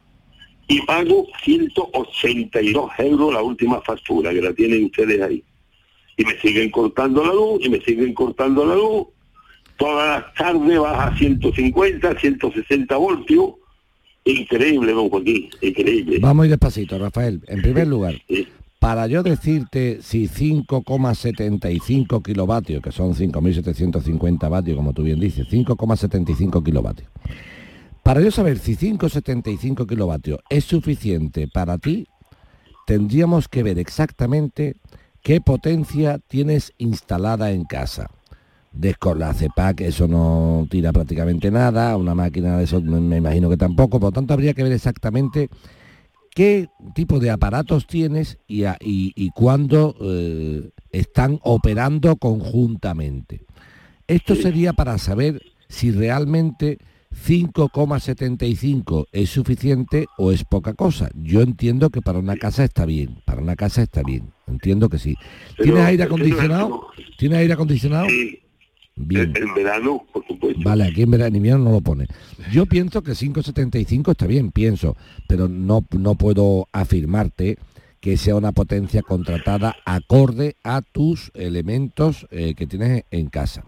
[0.68, 5.44] Y pago 182 euros la última factura, que la tienen ustedes ahí.
[6.18, 9.08] Y me siguen cortando la luz, y me siguen cortando la luz.
[9.78, 13.52] Todas las tardes baja a 150, 160 voltios.
[14.24, 16.20] Increíble, don Joaquín, increíble.
[16.20, 17.42] Vamos a ir despacito, Rafael.
[17.48, 18.16] En primer lugar,
[18.80, 26.64] para yo decirte si 5,75 kilovatios, que son 5.750 vatios, como tú bien dices, 5,75
[26.64, 27.10] kilovatios.
[28.04, 32.08] Para yo saber si 5,75 kilovatios es suficiente para ti,
[32.86, 34.76] tendríamos que ver exactamente
[35.22, 38.10] qué potencia tienes instalada en casa.
[39.00, 43.58] Con la CEPAC eso no tira prácticamente nada, una máquina de eso me imagino que
[43.58, 45.50] tampoco, por lo tanto habría que ver exactamente
[46.36, 53.42] qué tipo de aparatos tienes y, a- y- y cuándo eh, están operando conjuntamente.
[54.08, 56.78] Esto sería para saber si realmente
[57.90, 61.10] 5,75 es suficiente o es poca cosa.
[61.16, 65.00] Yo entiendo que para una casa está bien, para una casa está bien, entiendo que
[65.00, 65.16] sí.
[65.62, 66.88] ¿Tienes aire acondicionado?
[67.18, 68.08] ¿Tienes aire acondicionado?
[68.10, 68.40] Sí.
[68.98, 69.32] Bien.
[69.36, 70.62] En verano, por supuesto.
[70.64, 72.08] Vale, aquí en verano en invierno no lo pone.
[72.52, 77.58] Yo pienso que 5,75 está bien, pienso, pero no, no puedo afirmarte
[78.00, 83.64] que sea una potencia contratada acorde a tus elementos eh, que tienes en casa.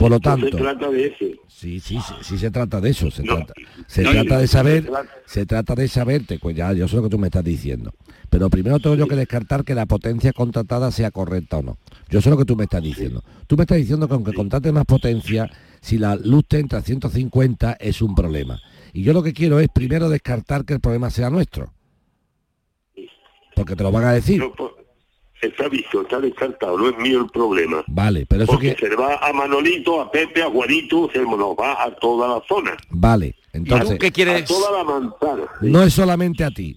[0.00, 1.24] Por lo No tanto, se trata de eso.
[1.46, 3.36] Sí, sí, sí, sí se trata de eso, se No.
[3.36, 3.52] trata,
[3.86, 6.96] se No, trata de saber, se trata- se trata de saberte, pues ya, yo sé
[6.96, 7.92] lo que tú me estás diciendo.
[8.30, 11.76] Pero primero tengo yo que descartar que la potencia contratada sea correcta o no.
[12.08, 13.22] Yo sé lo que tú me estás diciendo.
[13.46, 15.50] Tú me estás diciendo que aunque contrates más potencia,
[15.82, 18.58] si la luz te entra a 150 es un problema.
[18.94, 21.74] Y yo lo que quiero es primero descartar que el problema sea nuestro.
[23.54, 24.38] Porque te lo van a decir.
[24.38, 24.70] No, pues,
[25.42, 27.82] está visto, está descartado, no es mío el problema.
[27.88, 28.80] Vale, pero eso Porque que...
[28.86, 32.42] se le va a Manolito, a Pepe, a Juanito, se nos va a toda la
[32.46, 32.76] zona.
[32.90, 33.98] Vale, entonces...
[34.00, 35.42] A toda la manzana.
[35.62, 36.76] No es solamente a ti.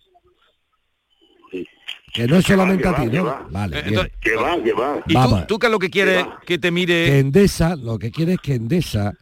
[2.13, 3.25] Que no es solamente a va, ti, que ¿no?
[3.25, 3.47] va.
[3.49, 4.97] Vale, Eh, entonces- Que va, que va.
[5.07, 5.47] ¿Y tú, Vamos.
[5.47, 7.05] tú qué es lo que quieres que te mire?
[7.05, 9.13] que Endesa, lo que quiere es que Endesa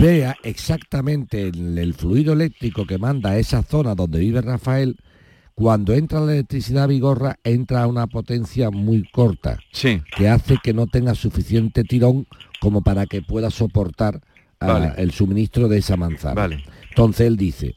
[0.00, 4.96] vea exactamente el, el fluido eléctrico que manda a esa zona donde vive Rafael,
[5.54, 9.58] cuando entra la electricidad a Vigorra, entra a una potencia muy corta,
[10.16, 12.26] que hace que no tenga suficiente tirón
[12.60, 14.20] como para que pueda soportar
[14.60, 16.34] ah, el suministro de esa manzana.
[16.34, 16.64] Vale.
[16.88, 17.74] Entonces él dice,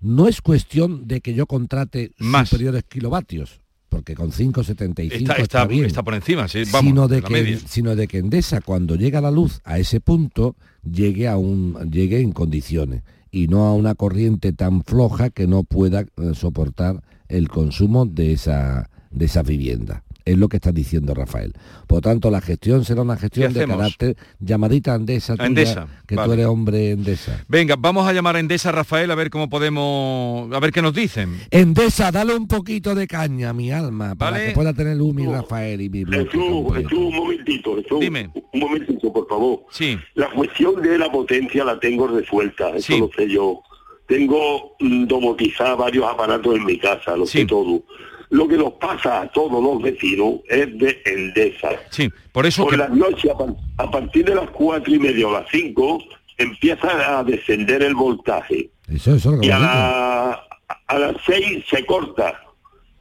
[0.00, 5.66] no es cuestión de que yo contrate superiores kilovatios, porque con 5,75 Está, está, está,
[5.66, 7.58] bien está por encima, sí, vamos, sino, de la que, media.
[7.66, 12.20] sino de que Endesa cuando llega la luz a ese punto llegue a un llegue
[12.20, 17.48] en condiciones y no a una corriente tan floja que no pueda eh, soportar el
[17.48, 20.02] consumo de esa de esa vivienda.
[20.26, 21.52] Es lo que está diciendo Rafael.
[21.86, 26.32] Por tanto, la gestión será una gestión de carácter llamadita Endesa, tuya, Endesa, que tú
[26.32, 27.44] eres hombre Endesa.
[27.46, 30.94] Venga, vamos a llamar a Endesa Rafael a ver cómo podemos, a ver qué nos
[30.94, 31.38] dicen.
[31.50, 34.46] Endesa, dale un poquito de caña a mi alma para Vale.
[34.46, 36.24] que pueda tener luz mi Rafael y mi bloque.
[36.30, 38.00] Jesús, Jesús, un momentito, Jesús.
[38.00, 38.30] Dime.
[38.54, 39.60] Un momentito, por favor.
[39.70, 39.98] Sí.
[40.14, 42.98] La cuestión de la potencia la tengo resuelta, eso Sí.
[42.98, 43.60] lo sé yo.
[44.06, 47.82] Tengo mm, domotizar varios aparatos en mi casa, lo sé todo.
[48.30, 51.70] Lo que nos pasa a todos los vecinos es de Endesa.
[51.90, 54.98] Sí, por eso Por que- las noches, a, par- a partir de las cuatro y
[54.98, 56.02] media o las cinco,
[56.36, 58.70] empieza a descender el voltaje.
[58.92, 60.44] Eso, eso es lo que Y a, la-
[60.86, 62.40] a las seis se corta.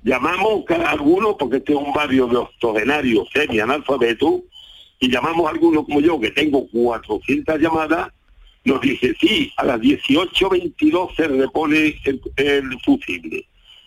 [0.04, 4.42] Llamamos cada alguno, porque este es un barrio de octogenarios semi-analfabetos,
[5.00, 8.10] y llamamos a alguno como yo, que tengo 400 llamadas,
[8.66, 13.46] nos dice, sí, a las 18.22 se repone el, el fusible.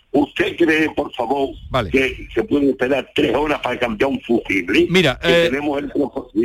[0.09, 1.49] ¿Usted cree, por favor,
[1.91, 4.87] que se puede esperar tres horas para cambiar un fusible?
[4.89, 5.91] Mira, eh, tenemos el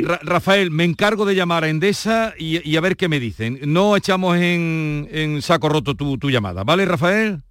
[0.05, 3.59] Ra- Rafael, me encargo de llamar a Endesa y, y a ver qué me dicen.
[3.65, 7.41] No echamos en, en saco roto tu, tu llamada, ¿vale, Rafael?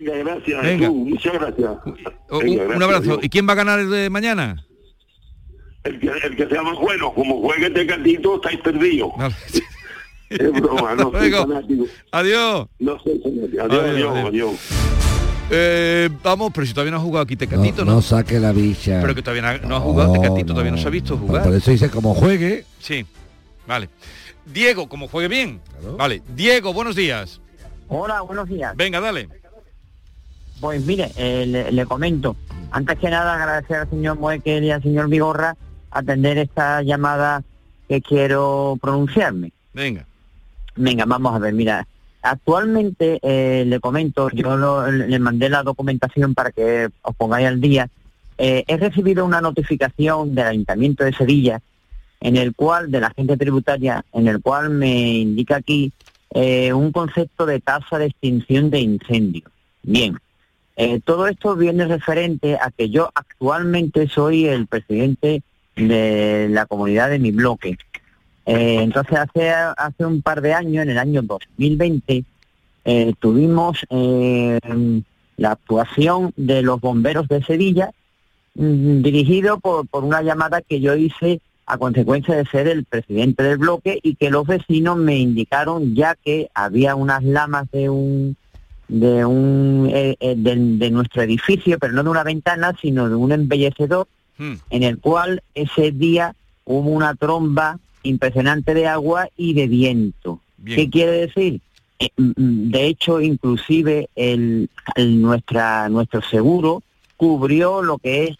[0.00, 0.86] Venga, gracias, Venga.
[0.88, 1.70] Jesús, muchas gracias.
[1.84, 3.02] Venga, un, un gracias, abrazo.
[3.12, 3.18] adiós.
[3.22, 4.66] ¿Y quién va a ganar el de mañana?
[5.84, 9.10] El que, el que sea más bueno, como juegue este gatito, estáis perdidos.
[10.38, 11.46] Es broma, no Hasta soy luego.
[11.46, 11.84] fanático.
[12.12, 12.66] Adiós.
[12.78, 13.62] No soy fanático.
[13.62, 14.50] Adiós, Adiós, adiós.
[15.50, 17.96] Eh, vamos, pero si todavía no ha jugado aquí Tecatito, no, ¿no?
[17.98, 18.98] no saque la bicha.
[19.00, 21.42] Pero que todavía no, no ha jugado Tecatito, todavía no se ha visto Por- jugar.
[21.44, 23.04] Por eso dice, como juegue, Sí,
[23.66, 23.88] vale.
[24.46, 25.60] Diego, como juegue bien.
[25.98, 26.22] Vale.
[26.34, 27.40] Diego, buenos días.
[27.88, 28.74] Hola, buenos días.
[28.76, 29.28] Venga, dale.
[30.60, 32.36] Pues mire, eh, le, le comento.
[32.70, 35.56] Antes que nada agradecer al señor Moekel y al señor Vigorra
[35.90, 37.42] atender esta llamada
[37.88, 39.52] que quiero pronunciarme.
[39.74, 40.06] Venga.
[40.76, 41.86] Venga, vamos a ver, mira.
[42.22, 47.88] Actualmente, eh, le comento, yo le mandé la documentación para que os pongáis al día.
[48.38, 51.60] Eh, he recibido una notificación del Ayuntamiento de Sevilla
[52.20, 55.92] en el cual, de la agencia tributaria, en el cual me indica aquí
[56.30, 59.44] eh, un concepto de tasa de extinción de incendio.
[59.82, 60.18] Bien,
[60.76, 65.42] eh, todo esto viene referente a que yo actualmente soy el presidente
[65.76, 67.76] de la comunidad de mi bloque.
[68.46, 72.24] Eh, entonces hace, hace un par de años, en el año 2020,
[72.84, 74.60] eh, tuvimos eh,
[75.36, 77.90] la actuación de los bomberos de Sevilla,
[78.54, 83.42] mm, dirigido por, por una llamada que yo hice a consecuencia de ser el presidente
[83.42, 88.36] del bloque y que los vecinos me indicaron ya que había unas lamas de un
[88.86, 93.14] de un eh, eh, de, de nuestro edificio, pero no de una ventana, sino de
[93.14, 94.54] un embellecedor Hmm.
[94.70, 96.34] en el cual ese día
[96.64, 100.40] hubo una tromba impresionante de agua y de viento.
[100.58, 100.76] Bien.
[100.76, 101.60] ¿Qué quiere decir?
[101.98, 106.82] Eh, mm, mm, de hecho, inclusive el, el- nuestra, nuestro seguro
[107.16, 108.36] cubrió lo que es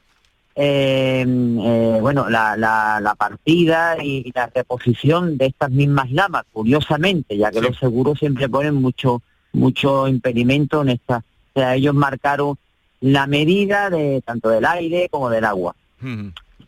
[0.57, 7.37] eh, eh, bueno, la, la, la partida y, la reposición de estas mismas lamas, curiosamente,
[7.37, 9.21] ya que los seguros siempre ponen mucho,
[9.53, 11.19] mucho impedimento en esta.
[11.55, 12.57] O sea, ellos marcaron
[13.01, 15.75] la medida de tanto del aire como del agua.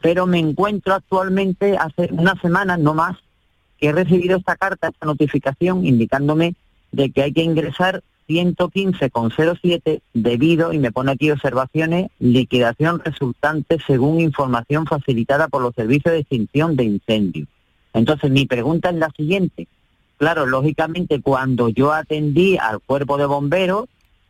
[0.01, 3.17] Pero me encuentro actualmente hace una semana, no más,
[3.79, 6.55] que he recibido esta carta, esta notificación indicándome
[6.93, 14.21] de que hay que ingresar 115,07 debido, y me pone aquí observaciones, liquidación resultante según
[14.21, 17.49] información facilitada por los servicios de extinción de incendios.
[17.93, 19.69] Entonces, mi pregunta es la siguiente.
[20.19, 23.87] Claro, lógicamente, cuando yo atendí al cuerpo de bomberos,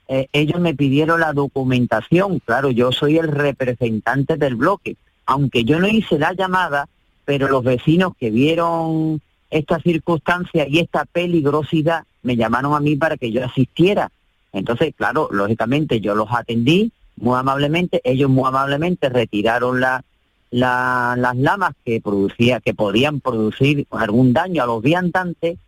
[0.09, 2.41] eh, ellos me pidieron la documentación.
[2.41, 4.97] Claro, yo soy el representante del bloque.
[5.27, 6.89] Aunque yo no hice la llamada,
[7.25, 9.21] pero los vecinos que vieron
[9.51, 14.11] esta circunstancia y esta peligrosidad me llamaron a mí para que yo asistiera.
[14.53, 20.05] Entonces, claro, lógicamente yo los atendí muy amablemente, ellos muy amablemente retiraron la,
[20.51, 25.59] las lamas que producía, que podían producir algún daño a los viandantes,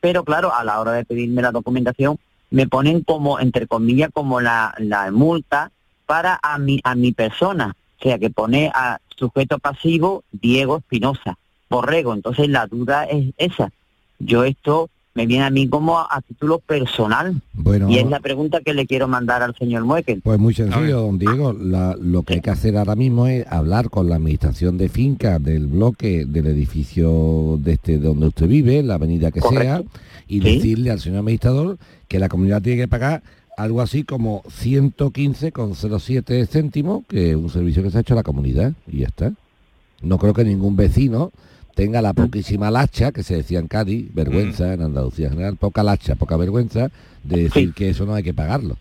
[0.00, 2.18] pero claro, a la hora de pedirme la documentación,
[2.50, 5.70] me ponen como, entre comillas, como la, la multa
[6.06, 11.36] para a mi, a mi persona, o sea, que pone a sujeto pasivo Diego Espinosa,
[11.68, 12.14] Borrego.
[12.14, 13.70] Entonces la duda es esa.
[14.18, 14.88] Yo esto
[15.18, 17.42] me viene a mí como a, título personal.
[17.52, 20.20] Bueno, y es la pregunta que le quiero mandar al señor Muekel.
[20.22, 21.52] Pues muy sencillo, don Diego.
[21.52, 25.66] lo que hay que hacer ahora mismo es hablar con la administración de finca del
[25.66, 29.82] bloque del edificio de este donde usted vive, la avenida que sea,
[30.28, 33.22] y decirle al señor administrador que la comunidad tiene que pagar
[33.58, 38.22] algo así como 115,07 céntimos, que es un servicio que se ha hecho a la
[38.22, 39.32] comunidad, y ya está.
[40.00, 41.32] No creo que ningún vecino
[41.74, 45.82] tenga la poquísima lacha, que se decía en Cádiz, vergüenza, en Andalucía en general, poca
[45.82, 46.92] lacha, poca vergüenza,
[47.24, 48.76] de decir que eso no hay que pagarlo.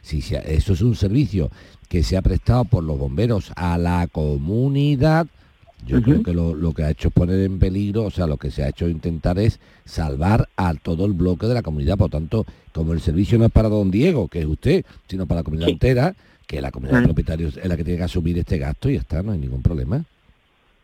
[0.00, 1.50] si eso es un servicio
[1.90, 5.26] que se ha prestado por los bomberos a la comunidad,
[5.86, 8.50] yo creo que lo, que ha hecho es poner en peligro, o sea, lo que
[8.50, 11.96] se ha hecho intentar es salvar a todo el bloque de la comunidad.
[11.96, 15.40] Por tanto, como el servicio no es para don Diego, que es usted, sino para
[15.40, 16.14] la comunidad entera,
[16.46, 19.00] que la comunidad de propietarios es la que tiene que asumir este gasto y ya
[19.00, 20.04] está, no hay ningún problema.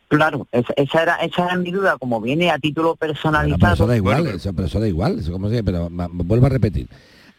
[0.09, 3.59] Claro, esa, era, esa era mi duda, como viene a título personalizado.
[3.59, 6.89] Pero, eso da igual, eso, da igual, eso como pero vuelvo a repetir.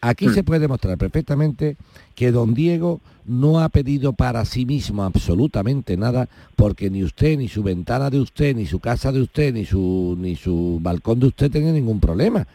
[0.00, 0.44] Aquí se mm.
[0.44, 1.76] puede demostrar perfectamente
[2.14, 7.48] que don Diego no ha pedido para sí mismo absolutamente nada, porque ni usted, ni
[7.48, 11.26] su ventana de usted, ni su casa de usted, ni su, ni su balcón de
[11.26, 12.46] usted tiene ningún problema.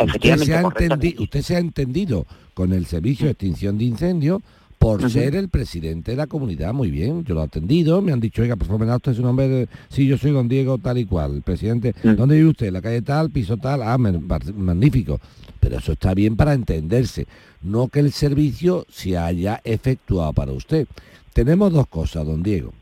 [0.00, 4.42] Usted se, ha usted se ha entendido con el servicio de extinción de incendios
[4.78, 8.20] por ser el presidente de la comunidad, muy bien, yo lo he atendido, me han
[8.20, 9.68] dicho, oiga, por favor, me da usted su nombre, de...
[9.88, 12.72] sí, yo soy don Diego tal y cual, el presidente, ¿dónde vive usted?
[12.72, 15.20] La calle tal, piso tal, ah, magnífico,
[15.58, 17.26] pero eso está bien para entenderse,
[17.62, 20.86] no que el servicio se haya efectuado para usted.
[21.32, 22.72] Tenemos dos cosas, don Diego.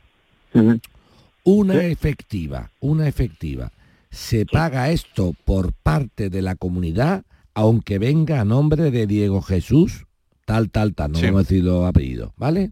[1.45, 3.73] Una efectiva, una efectiva.
[4.11, 7.25] Se paga esto por parte de la comunidad,
[7.55, 10.07] aunque venga a nombre de Diego Jesús
[10.47, 12.71] tal, tal, tal, no vamos a decir los apellidos, ¿vale?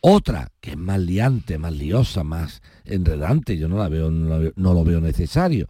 [0.00, 4.84] Otra, que es más liante, más liosa, más enredante, yo no la veo, no, lo
[4.84, 5.68] veo necesario,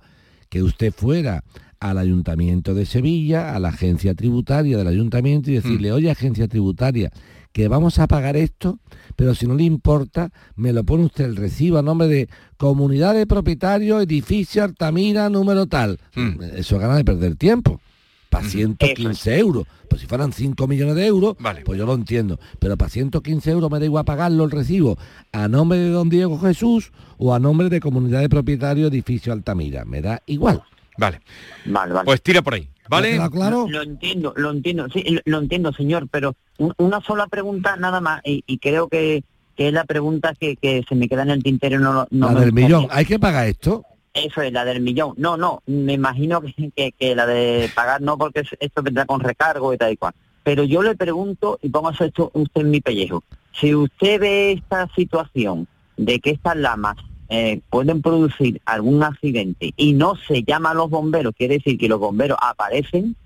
[0.49, 1.43] que usted fuera
[1.81, 5.95] al Ayuntamiento de Sevilla, a la agencia tributaria del Ayuntamiento y decirle, mm.
[5.95, 7.11] oye, agencia tributaria,
[7.53, 8.79] que vamos a pagar esto,
[9.17, 13.15] pero si no le importa, me lo pone usted el recibo a nombre de Comunidad
[13.15, 15.99] de Propietarios, Edificio Altamira, número tal.
[16.15, 16.43] Mm.
[16.57, 17.81] Eso gana de perder tiempo
[18.31, 19.67] para 115 euros.
[19.89, 22.39] Pues si fueran 5 millones de euros, pues yo lo entiendo.
[22.59, 24.99] Pero para 115 euros me da igual pagarlo el recibo
[25.33, 29.85] a nombre de don Diego Jesús o a nombre de Comunidad de Propietarios Edificio Altamira.
[29.85, 30.63] Me da igual.
[30.99, 31.21] Vale.
[31.67, 32.69] Vale, Pues tira por ahí.
[32.89, 33.19] ¿Vale?
[33.33, 33.67] Claro?
[33.69, 36.37] Lo, entiendo, lo entiendo, sí, lo, entiendo, señor, pero
[36.77, 39.25] una sola pregunta nada más, y, creo que,
[39.57, 41.81] es la pregunta que, se me queda en el tintero.
[41.81, 43.85] No, no la del millón, ¿hay que pagar esto?
[44.17, 45.13] Eso es, la del millón.
[45.19, 49.75] No, no, me imagino que, que, la de pagar no, porque esto vendrá con recargo
[49.75, 50.15] y tal y cual.
[50.43, 54.89] Pero yo le pregunto, y pongo esto usted en mi pellejo, si usted ve esta
[54.95, 56.97] situación de que estas lamas
[57.29, 61.89] eh, pueden producir algún accidente y no se llama a los bomberos, quiere decir que
[61.89, 63.17] los bomberos aparecen,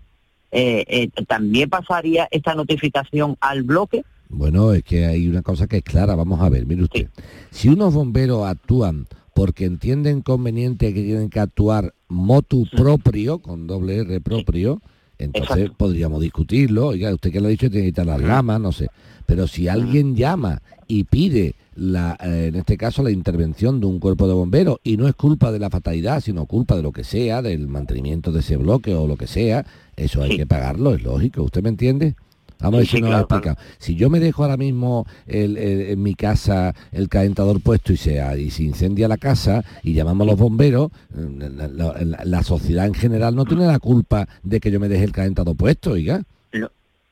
[0.51, 4.05] eh, eh, ¿también pasaría esta notificación al bloque?
[4.29, 7.09] Bueno, es que hay una cosa que es clara, vamos a ver, mire usted,
[7.51, 13.99] si unos bomberos actúan porque entienden conveniente que tienen que actuar motu propio, con doble
[13.99, 14.81] R propio,
[15.19, 16.89] entonces podríamos discutirlo.
[16.89, 18.89] Oiga, usted que lo ha dicho tiene que quitar las ramas, no sé.
[19.27, 24.01] Pero si alguien llama y pide, la, eh, en este caso, la intervención de un
[24.01, 27.05] cuerpo de bomberos, y no es culpa de la fatalidad, sino culpa de lo que
[27.05, 29.65] sea, del mantenimiento de ese bloque o lo que sea,
[29.97, 31.43] eso hay que pagarlo, es lógico.
[31.43, 32.17] ¿Usted me entiende?
[32.61, 33.67] Vamos a ver Sí, si nos lo ha claro, explicado.
[33.79, 37.97] Si yo me dejo ahora mismo el- el- en mi casa el calentador puesto y
[37.97, 42.25] se, y se incendia la casa y llamamos a los bomberos, eh, la, la- la-
[42.25, 45.57] la sociedad en general no tiene la culpa de que yo me deje el calentador
[45.57, 46.23] puesto, oiga.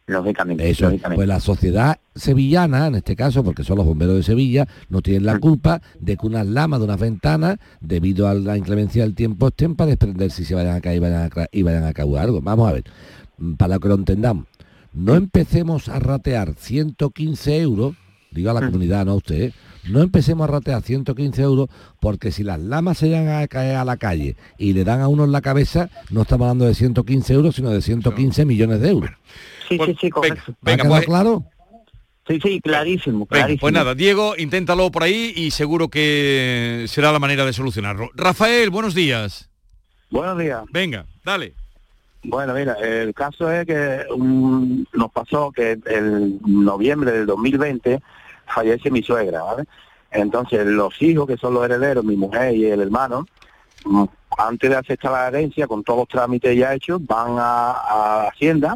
[0.07, 1.17] Lógicamente, Eso, lógicamente.
[1.17, 5.27] pues la sociedad sevillana, en este caso, porque son los bomberos de Sevilla, no tienen
[5.27, 9.49] la culpa de que unas lamas de unas ventanas, debido a la inclemencia del tiempo,
[9.49, 12.25] estén para desprenderse y se vayan a caer y vayan a, y vayan a causar
[12.25, 12.41] algo.
[12.41, 12.85] Vamos a ver,
[13.37, 14.47] mm, para que lo entendamos,
[14.99, 17.95] no empecemos a ratear 115 euros,
[18.33, 19.53] digo a la comunidad, no a usted, ¿eh?
[19.89, 21.69] no empecemos a ratear 115 euros
[22.01, 25.09] porque si las lamas se llegan a caer a la calle y le dan a
[25.09, 28.91] uno en la cabeza, no estamos hablando de 115 euros, sino de 115 millones de
[28.91, 29.11] euros.
[29.69, 30.55] Sí, sí, sí, correcto.
[30.65, 31.45] ¿Ha quedado pues- claro?
[32.27, 33.61] Sí, sí, clarísimo, Venga, clarísimo.
[33.61, 38.11] pues nada, Diego, inténtalo por ahí y seguro que será la manera de solucionarlo.
[38.15, 39.49] Rafael, buenos días.
[40.11, 40.65] Buenos días.
[40.71, 41.55] Venga, dale.
[42.25, 44.05] Bueno, mira, el caso es que
[44.93, 48.03] nos pasó que el noviembre del 2020
[48.47, 49.65] fallece mi suegra, ¿vale?
[50.11, 53.27] Entonces los hijos, que son los herederos, mi mujer y el hermano,
[53.85, 54.05] mm,
[54.39, 58.75] antes de aceptar la herencia, con todos los trámites ya hechos, van a Hacienda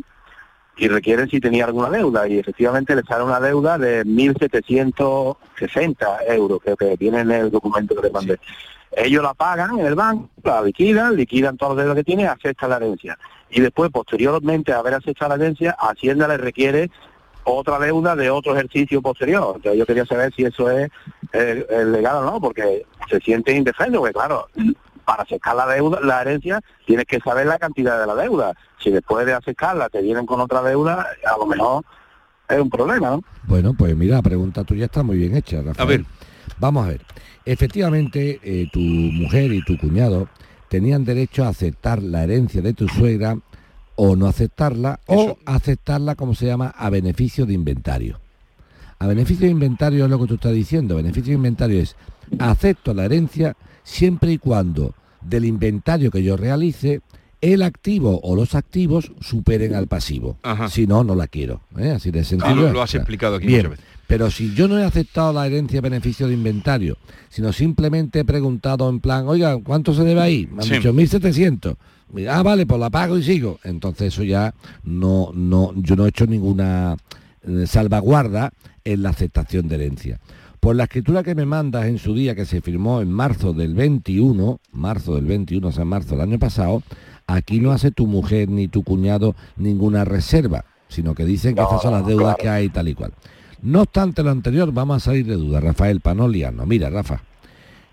[0.77, 5.97] y requieren si tenía alguna deuda y efectivamente les sale una deuda de 1.760
[6.29, 8.39] euros, creo que viene en el documento que les mandé.
[8.95, 12.71] Ellos la pagan en el banco, la liquidan, liquidan todos los deudas que tienen, aceptan
[12.71, 13.19] la herencia.
[13.51, 16.91] Y después, posteriormente a haber aceptado la herencia, Hacienda les requiere
[17.45, 19.55] otra deuda de otro ejercicio posterior.
[19.57, 20.91] Entonces yo quería saber si eso es
[21.33, 24.49] eh, legal o no, porque se siente indefenso, porque claro,
[25.05, 28.53] para acercar la deuda, la herencia, tienes que saber la cantidad de la deuda.
[28.79, 31.85] Si después de acercarla te vienen con otra deuda, a lo mejor
[32.49, 33.25] es un problema, ¿no?
[33.45, 35.77] Bueno, pues mira, la pregunta tuya está muy bien hecha, Rafael.
[35.79, 36.05] A ver.
[36.59, 37.01] Vamos a ver.
[37.45, 40.29] Efectivamente, eh, tu mujer y tu cuñado
[40.69, 43.37] tenían derecho a aceptar la herencia de tu suegra
[43.97, 48.21] o no aceptarla o aceptarla, como se llama, a beneficio de inventario.
[48.99, 50.97] A beneficio de inventario es lo que tú estás diciendo.
[50.97, 51.97] Beneficio de inventario es
[52.39, 57.01] acepto la herencia siempre y cuando del inventario que yo realice
[57.41, 60.37] el activo o los activos superen al pasivo.
[60.69, 61.61] Si no, no la quiero.
[61.77, 61.91] ¿eh?
[61.91, 62.53] Así de sencillo.
[62.53, 62.73] Ah, lo, es.
[62.73, 63.85] lo has explicado aquí Bien, muchas veces.
[64.07, 66.97] pero si yo no he aceptado la herencia beneficio de inventario,
[67.31, 70.47] sino simplemente he preguntado en plan, oiga, ¿cuánto se debe ahí?
[70.53, 70.75] Me han Sí.
[70.77, 71.77] dicho 1.700.
[72.29, 73.59] Ah, vale, pues la pago y sigo.
[73.65, 74.55] Entonces eso ya
[74.85, 76.97] no, no, yo no he hecho ninguna
[77.45, 78.53] eh, salvaguarda
[78.85, 80.21] en la aceptación de herencia.
[80.63, 83.75] Por la escritura que me mandas en su día, que se firmó en marzo del
[83.75, 86.85] 21, marzo del 21, o sea, marzo del año pasado,
[87.27, 91.67] aquí no hace tu mujer ni tu cuñado ninguna reserva, sino que dicen que No,
[91.67, 92.39] estas son las deudas claro.
[92.41, 93.13] que hay tal y cual.
[93.61, 96.65] No obstante lo anterior, vamos a salir de duda, Rafael, para no liarnos.
[96.69, 97.25] Mira, Rafa,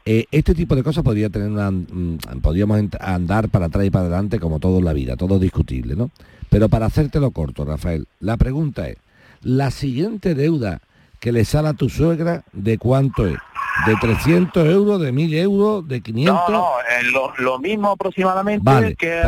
[0.05, 4.05] eh, este tipo de cosas podría tener una, mm, podríamos andar para atrás y para
[4.05, 6.11] adelante como todo en la vida, todo discutible, ¿no?
[6.51, 8.97] Pero para hacértelo corto, Rafael, la pregunta es,
[9.41, 10.81] ¿la siguiente deuda
[11.19, 13.37] que le sale a tu suegra, ¿de cuánto es?
[13.85, 16.35] ¿De 300 euros, de 1000 euros, de 500?
[16.49, 19.21] No, no, eh, lo, lo mismo aproximadamente Vale, que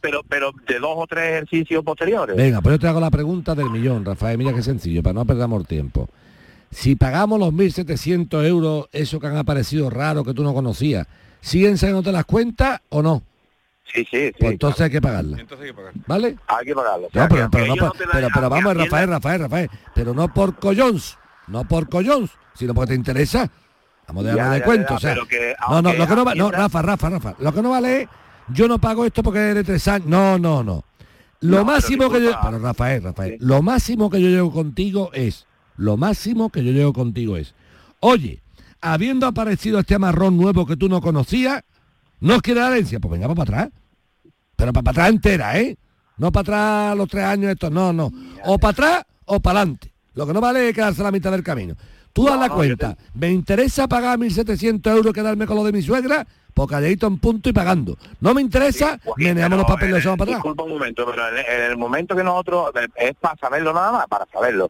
[0.00, 2.36] pero, pero de dos o tres ejercicios posteriores.
[2.36, 4.38] Venga, pues yo te hago la pregunta del millón, Rafael.
[4.38, 6.08] Mira qué sencillo, para no perdamos tiempo.
[6.70, 11.08] Si pagamos los 1.700 euros, eso que han aparecido raro, que tú no conocías,
[11.40, 13.22] ¿siguen saliéndote las cuentas o no?
[13.92, 14.32] Sí, sí, sí.
[14.38, 15.36] Pues entonces hay que pagarla.
[16.06, 16.36] ¿Vale?
[16.46, 16.72] Hay que.
[16.74, 19.40] O No, sea, pero, que pero no te dan- pero- pero vamos, a- Rafael, Rafael,
[19.40, 21.18] Rafael, pero no por collons,
[21.50, 23.50] no por collons, sino porque te interesa.
[24.08, 26.24] Vamos a dejarme de cuento, ya, o sea, pero que no, no, lo que no
[26.24, 28.08] va, no, Rafa, Rafa, Rafa, lo que no vale es,
[28.48, 30.84] yo no pago esto porque es de tres años, no, no, no.
[31.40, 35.46] Lo No, máximo que yo, pero Rafael, Rafael, lo máximo que yo llevo contigo es,
[35.76, 37.54] lo máximo que yo llevo contigo es,
[38.00, 38.42] oye,
[38.80, 41.62] habiendo aparecido este amarrón nuevo que tú no conocías,
[42.20, 42.98] ¿no os quiere la herencia?
[43.00, 43.70] Pues venga para atrás.
[44.56, 45.76] Pero para atrás entera, ¿eh?
[46.18, 48.10] No para atrás los tres años estos, no, no.
[48.44, 49.89] O para atrás o para adelante.
[50.14, 51.74] Lo que no vale es quedarse a la mitad del camino.
[52.12, 52.96] Tú das la no, cuenta.
[53.14, 56.26] ¿Me interesa pagar 1.700 euros quedarme con lo de mi suegra?
[56.52, 57.96] Pues calladito en punto y pagando.
[58.20, 60.42] No me interesa, meneamos los papeles y los echamos para atrás.
[60.42, 63.92] Disculpa un momento, pero en, en el momento que nosotros, eh, es para saberlo nada
[63.92, 64.68] más, para saberlo.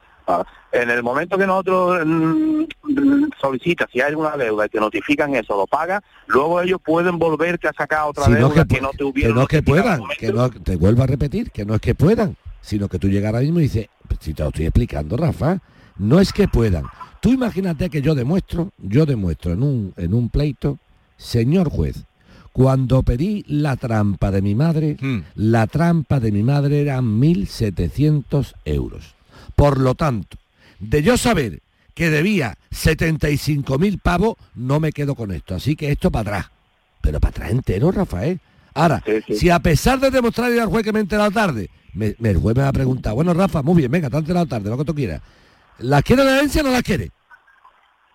[0.70, 5.34] En el momento que nosotros mm, mm, solicitas si hay alguna deuda y te notifican
[5.34, 8.80] eso, lo pagas, luego ellos pueden volverte a sacar otra Si no deuda que, que,
[8.80, 11.50] pu- no te que hubieran no es que puedan, que no, te vuelvo a repetir,
[11.50, 14.34] que no es que puedan, sino que tú llegas ahora mismo y dices, "Pues si
[14.34, 15.60] te lo estoy explicando, Rafa,
[15.98, 16.84] no es que puedan.
[17.20, 20.78] Tú imagínate que yo demuestro, yo demuestro en un, en un pleito,
[21.16, 22.04] señor juez,
[22.52, 24.96] cuando pedí la trampa de mi madre,
[25.34, 29.14] la trampa de mi madre eran 1.700 euros.
[29.54, 30.36] Por lo tanto,
[30.78, 31.60] de yo saber
[31.94, 35.54] que debía 75.000 pavos, no me quedo con esto.
[35.54, 36.52] Así que esto para atrás.
[37.02, 38.40] Pero para atrás entero, Rafael.
[38.74, 39.34] Ahora, Sí, sí.
[39.34, 42.36] si a pesar de demostrarle al juez que me he enterado tarde, me, me- el
[42.38, 44.78] juez me va a preguntar, bueno, Rafa, muy bien, venga, te has enterado tarde, lo
[44.78, 45.20] que tú quieras.
[45.78, 47.10] ¿Las quiere la herencia o no las quiere?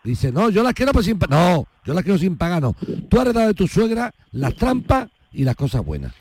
[0.03, 1.39] Dice, no, yo las quiero pues sin pagar.
[1.39, 2.75] No, yo las quiero sin pagar, no.
[3.09, 6.13] Tú has heredado de tu suegra las trampas y las cosas buenas.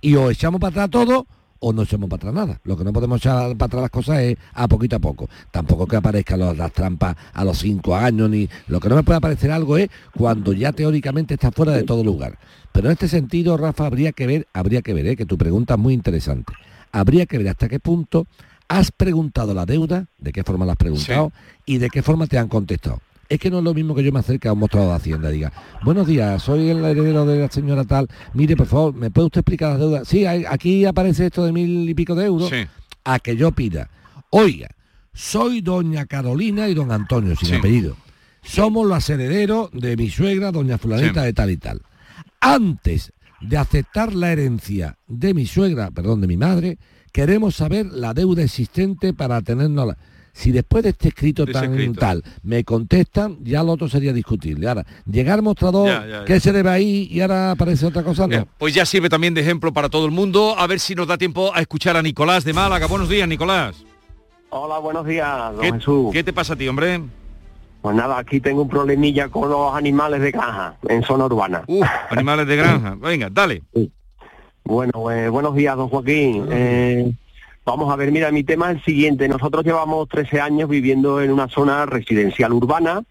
[0.00, 1.26] Y o echamos para atrás todo
[1.66, 2.60] o no echamos para atrás nada.
[2.64, 5.28] Lo que no podemos echar para atrás las cosas es a poquito a poco.
[5.50, 9.02] Tampoco que aparezcan los- las trampas a los cinco años, ni lo que no me
[9.02, 12.38] puede aparecer algo es cuando ya teóricamente está fuera de todo lugar.
[12.72, 15.16] Pero en este sentido, Rafa, habría que ver, habría que ver, ¿eh?
[15.16, 16.52] que tu pregunta es muy interesante.
[16.92, 18.26] Habría que ver hasta qué punto
[18.68, 21.32] has preguntado la deuda, de qué forma la has preguntado
[21.66, 23.00] y de qué forma te han contestado.
[23.28, 25.30] Es que no es lo mismo que yo me acerque a un mostrador de Hacienda
[25.30, 25.52] y diga,
[25.82, 29.40] buenos días, soy el heredero de la señora tal, mire, por favor, ¿me puede usted
[29.40, 30.08] explicar las deudas?
[30.08, 32.66] Sí, hay- aquí aparece esto de mil y pico de euros, Sí.
[33.04, 33.88] a que yo pida,
[34.30, 34.68] oiga,
[35.12, 37.54] soy doña Carolina y don Antonio, sin Sí.
[37.54, 37.96] apellido.
[38.42, 41.26] Somos los herederos de mi suegra, doña fulanita Sí.
[41.26, 41.80] de tal y tal.
[42.40, 46.78] Antes de aceptar la herencia de mi suegra, perdón, de mi madre,
[47.12, 49.98] queremos saber la deuda existente para tenernos la...
[50.36, 52.00] Si después de este escrito tan escrito.
[52.00, 54.68] tal me contestan, ya lo otro sería discutible.
[54.68, 56.40] Ahora, llegar al mostrador, Ya, ya, ¿qué ya.
[56.40, 57.06] se debe ahí?
[57.08, 58.32] Y ahora aparece otra cosa, no.
[58.32, 60.56] Ya, Pues ya sirve también de ejemplo para todo el mundo.
[60.58, 62.88] A ver si nos da tiempo a escuchar a Nicolás de Málaga.
[62.88, 63.84] Buenos días, Nicolás.
[64.50, 66.10] Hola, buenos días, don ¿Qué, Jesús.
[66.12, 67.00] qué te pasa a ti, hombre?
[67.80, 71.62] Pues nada, aquí tengo un problemilla con los animales de caja en zona urbana.
[71.68, 72.94] Uf, animales de granja.
[73.00, 73.62] Venga, dale.
[74.64, 76.46] Bueno, eh, buenos días, don Joaquín.
[76.50, 77.12] Eh,
[77.64, 79.28] vamos a ver, mira, mi tema es el siguiente.
[79.28, 83.02] Nosotros llevamos 13 años viviendo en una zona residencial urbana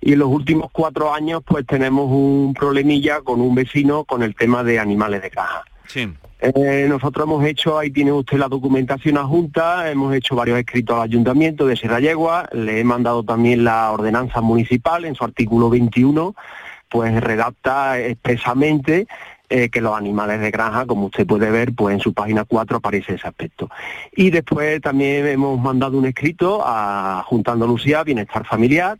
[0.00, 4.34] y en los últimos cuatro años pues tenemos un problemilla con un vecino con el
[4.34, 5.64] tema de animales de caja.
[5.86, 6.08] Sí.
[6.40, 11.02] Eh, nosotros hemos hecho, ahí tiene usted la documentación adjunta, hemos hecho varios escritos al
[11.02, 16.34] ayuntamiento de Sierra Yegua, le he mandado también la ordenanza municipal en su artículo 21,
[16.88, 19.06] pues redacta expresamente
[19.50, 22.76] eh, que los animales de granja, como usted puede ver, pues en su página 4
[22.76, 23.68] aparece ese aspecto.
[24.16, 28.98] Y después también hemos mandado un escrito a Junta Andalucía Bienestar Familiar,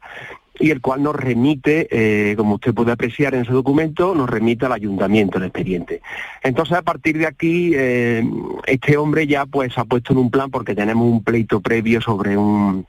[0.61, 4.67] y el cual nos remite, eh, como usted puede apreciar en ese documento, nos remite
[4.67, 6.03] al ayuntamiento el expediente.
[6.43, 8.23] Entonces, a partir de aquí, eh,
[8.67, 12.37] este hombre ya pues ha puesto en un plan, porque tenemos un pleito previo sobre
[12.37, 12.87] un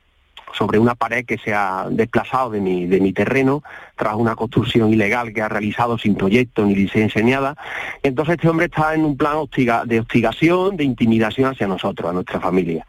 [0.54, 3.64] sobre una pared que se ha desplazado de mi, de mi terreno
[3.96, 7.56] tras una construcción ilegal que ha realizado sin proyecto ni licencia ni nada.
[8.04, 9.38] Entonces este hombre está en un plan
[9.86, 12.86] de hostigación, de intimidación hacia nosotros, a nuestra familia.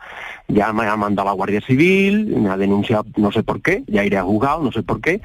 [0.49, 3.85] Ya me ha mandado a la Guardia Civil, me ha denunciado no sé por qué,
[3.87, 5.21] ya iré a juzgado, no sé por qué,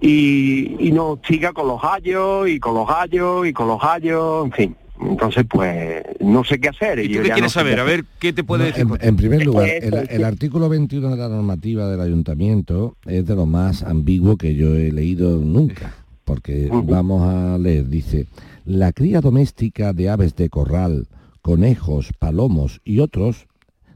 [0.00, 4.46] y, y nos hostiga con los gallos, y con los gallos, y con los gallos,
[4.46, 4.76] en fin.
[5.00, 6.98] Entonces, pues, no sé qué hacer.
[6.98, 7.74] ¿Y tú qué ya quieres no sé saber?
[7.76, 8.86] qué A ver, ¿qué te puede No, decir?
[9.00, 13.24] en, en primer lugar, Eso, el, el artículo 21 de la normativa del ayuntamiento es
[13.26, 15.94] de lo más ambiguo que yo he leído nunca,
[16.24, 18.26] porque vamos a leer, dice,
[18.64, 21.06] la cría doméstica de aves de corral,
[21.42, 23.46] conejos, palomos y otros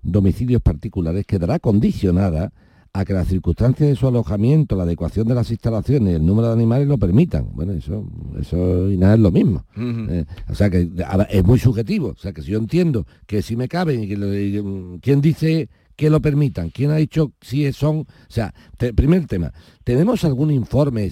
[0.03, 2.53] domicilios particulares quedará condicionada
[2.95, 6.53] a que las circunstancias de su alojamiento, la adecuación de las instalaciones el número de
[6.55, 7.49] animales lo permitan.
[7.55, 8.05] Bueno, eso,
[8.39, 9.65] eso y nada es lo mismo.
[10.11, 10.91] Eh, o sea que
[11.31, 12.09] es muy subjetivo.
[12.09, 14.99] O sea que si yo entiendo que si me caben y que lo- y, mm,
[15.01, 19.53] quién dice que lo permitan, quién ha dicho si son, o sea, te- primer tema,
[19.85, 21.11] ¿tenemos algún informe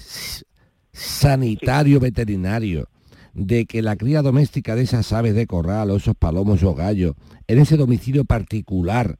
[0.91, 2.89] sanitario veterinario
[3.33, 7.15] de que la cría doméstica de esas aves de corral o esos palomos o gallos
[7.47, 9.17] en ese domicilio particular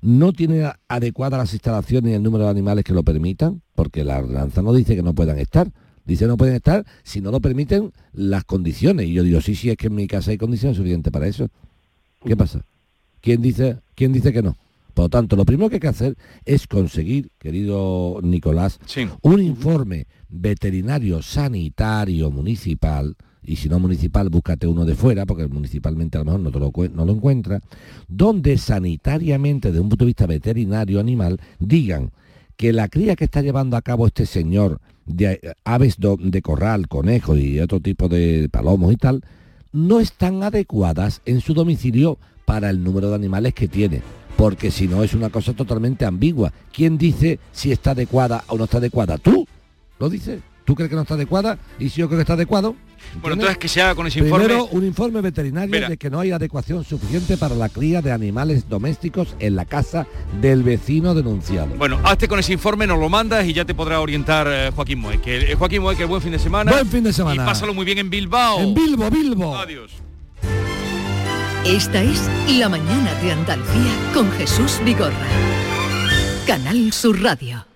[0.00, 3.62] no tiene adecuadas las instalaciones y el número de animales que lo permitan?
[3.74, 5.70] Porque la ordenanza no dice que no puedan estar.
[6.04, 9.06] Dice no pueden estar si no lo permiten las condiciones.
[9.06, 11.48] Y yo digo, sí, sí, es que en mi casa hay condiciones suficientes para eso.
[12.24, 12.64] ¿Qué pasa?
[13.20, 14.56] ¿Quién dice, quién dice que no?
[14.94, 18.78] Por lo tanto, lo primero que hay que hacer es conseguir, querido Nicolás,
[19.20, 23.14] un informe veterinario sanitario municipal,
[23.46, 26.58] y si no municipal, búscate uno de fuera, porque municipalmente a lo mejor no, te
[26.58, 27.60] lo, no lo encuentra,
[28.08, 32.10] donde sanitariamente, desde un punto de vista veterinario animal, digan
[32.56, 36.88] que la cría que está llevando a cabo este señor de eh, aves de corral,
[36.88, 39.22] conejos y otro tipo de palomos y tal,
[39.72, 44.02] no están adecuadas en su domicilio para el número de animales que tiene.
[44.36, 46.52] Porque si no es una cosa totalmente ambigua.
[46.72, 49.16] ¿Quién dice si está adecuada o no está adecuada?
[49.18, 49.46] ¿Tú?
[49.98, 50.40] ¿Lo dices?
[50.66, 51.58] ¿Tú crees que no está adecuada?
[51.78, 52.74] ¿Y si yo creo que está adecuado?
[53.20, 54.46] Bueno, entonces que se haga con ese informe.
[54.46, 55.88] Primero, un informe veterinario Mira.
[55.88, 60.08] de que no hay adecuación suficiente para la cría de animales domésticos en la casa
[60.40, 61.68] del vecino denunciado.
[61.78, 64.98] Bueno, hazte con ese informe, nos lo mandas y ya te podrá orientar eh, Joaquín
[64.98, 65.20] Moe.
[65.20, 66.72] Que, eh, Joaquín Moe, que buen fin de semana.
[66.72, 67.44] Buen fin de semana.
[67.44, 68.58] Y pásalo muy bien en Bilbao.
[68.60, 69.56] En Bilbo, Bilbo.
[69.56, 69.92] Adiós.
[71.64, 75.14] Esta es La mañana de Andalucía con Jesús Vigorra.
[76.44, 77.75] Canal Sur Radio.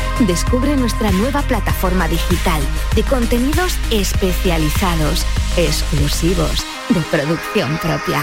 [0.19, 2.61] Descubre nuestra nueva plataforma digital
[2.95, 5.25] de contenidos especializados,
[5.57, 8.21] exclusivos, de producción propia,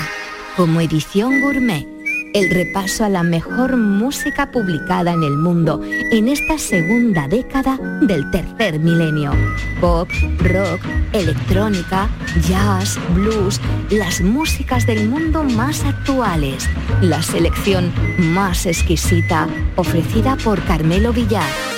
[0.57, 1.86] como edición gourmet.
[2.34, 5.80] El repaso a la mejor música publicada en el mundo
[6.12, 9.32] en esta segunda década del tercer milenio.
[9.80, 10.09] Pop,
[10.41, 10.80] rock,
[11.12, 12.09] electrónica,
[12.47, 13.61] jazz, blues,
[13.91, 16.68] las músicas del mundo más actuales.
[17.01, 21.78] La selección más exquisita ofrecida por Carmelo Villar.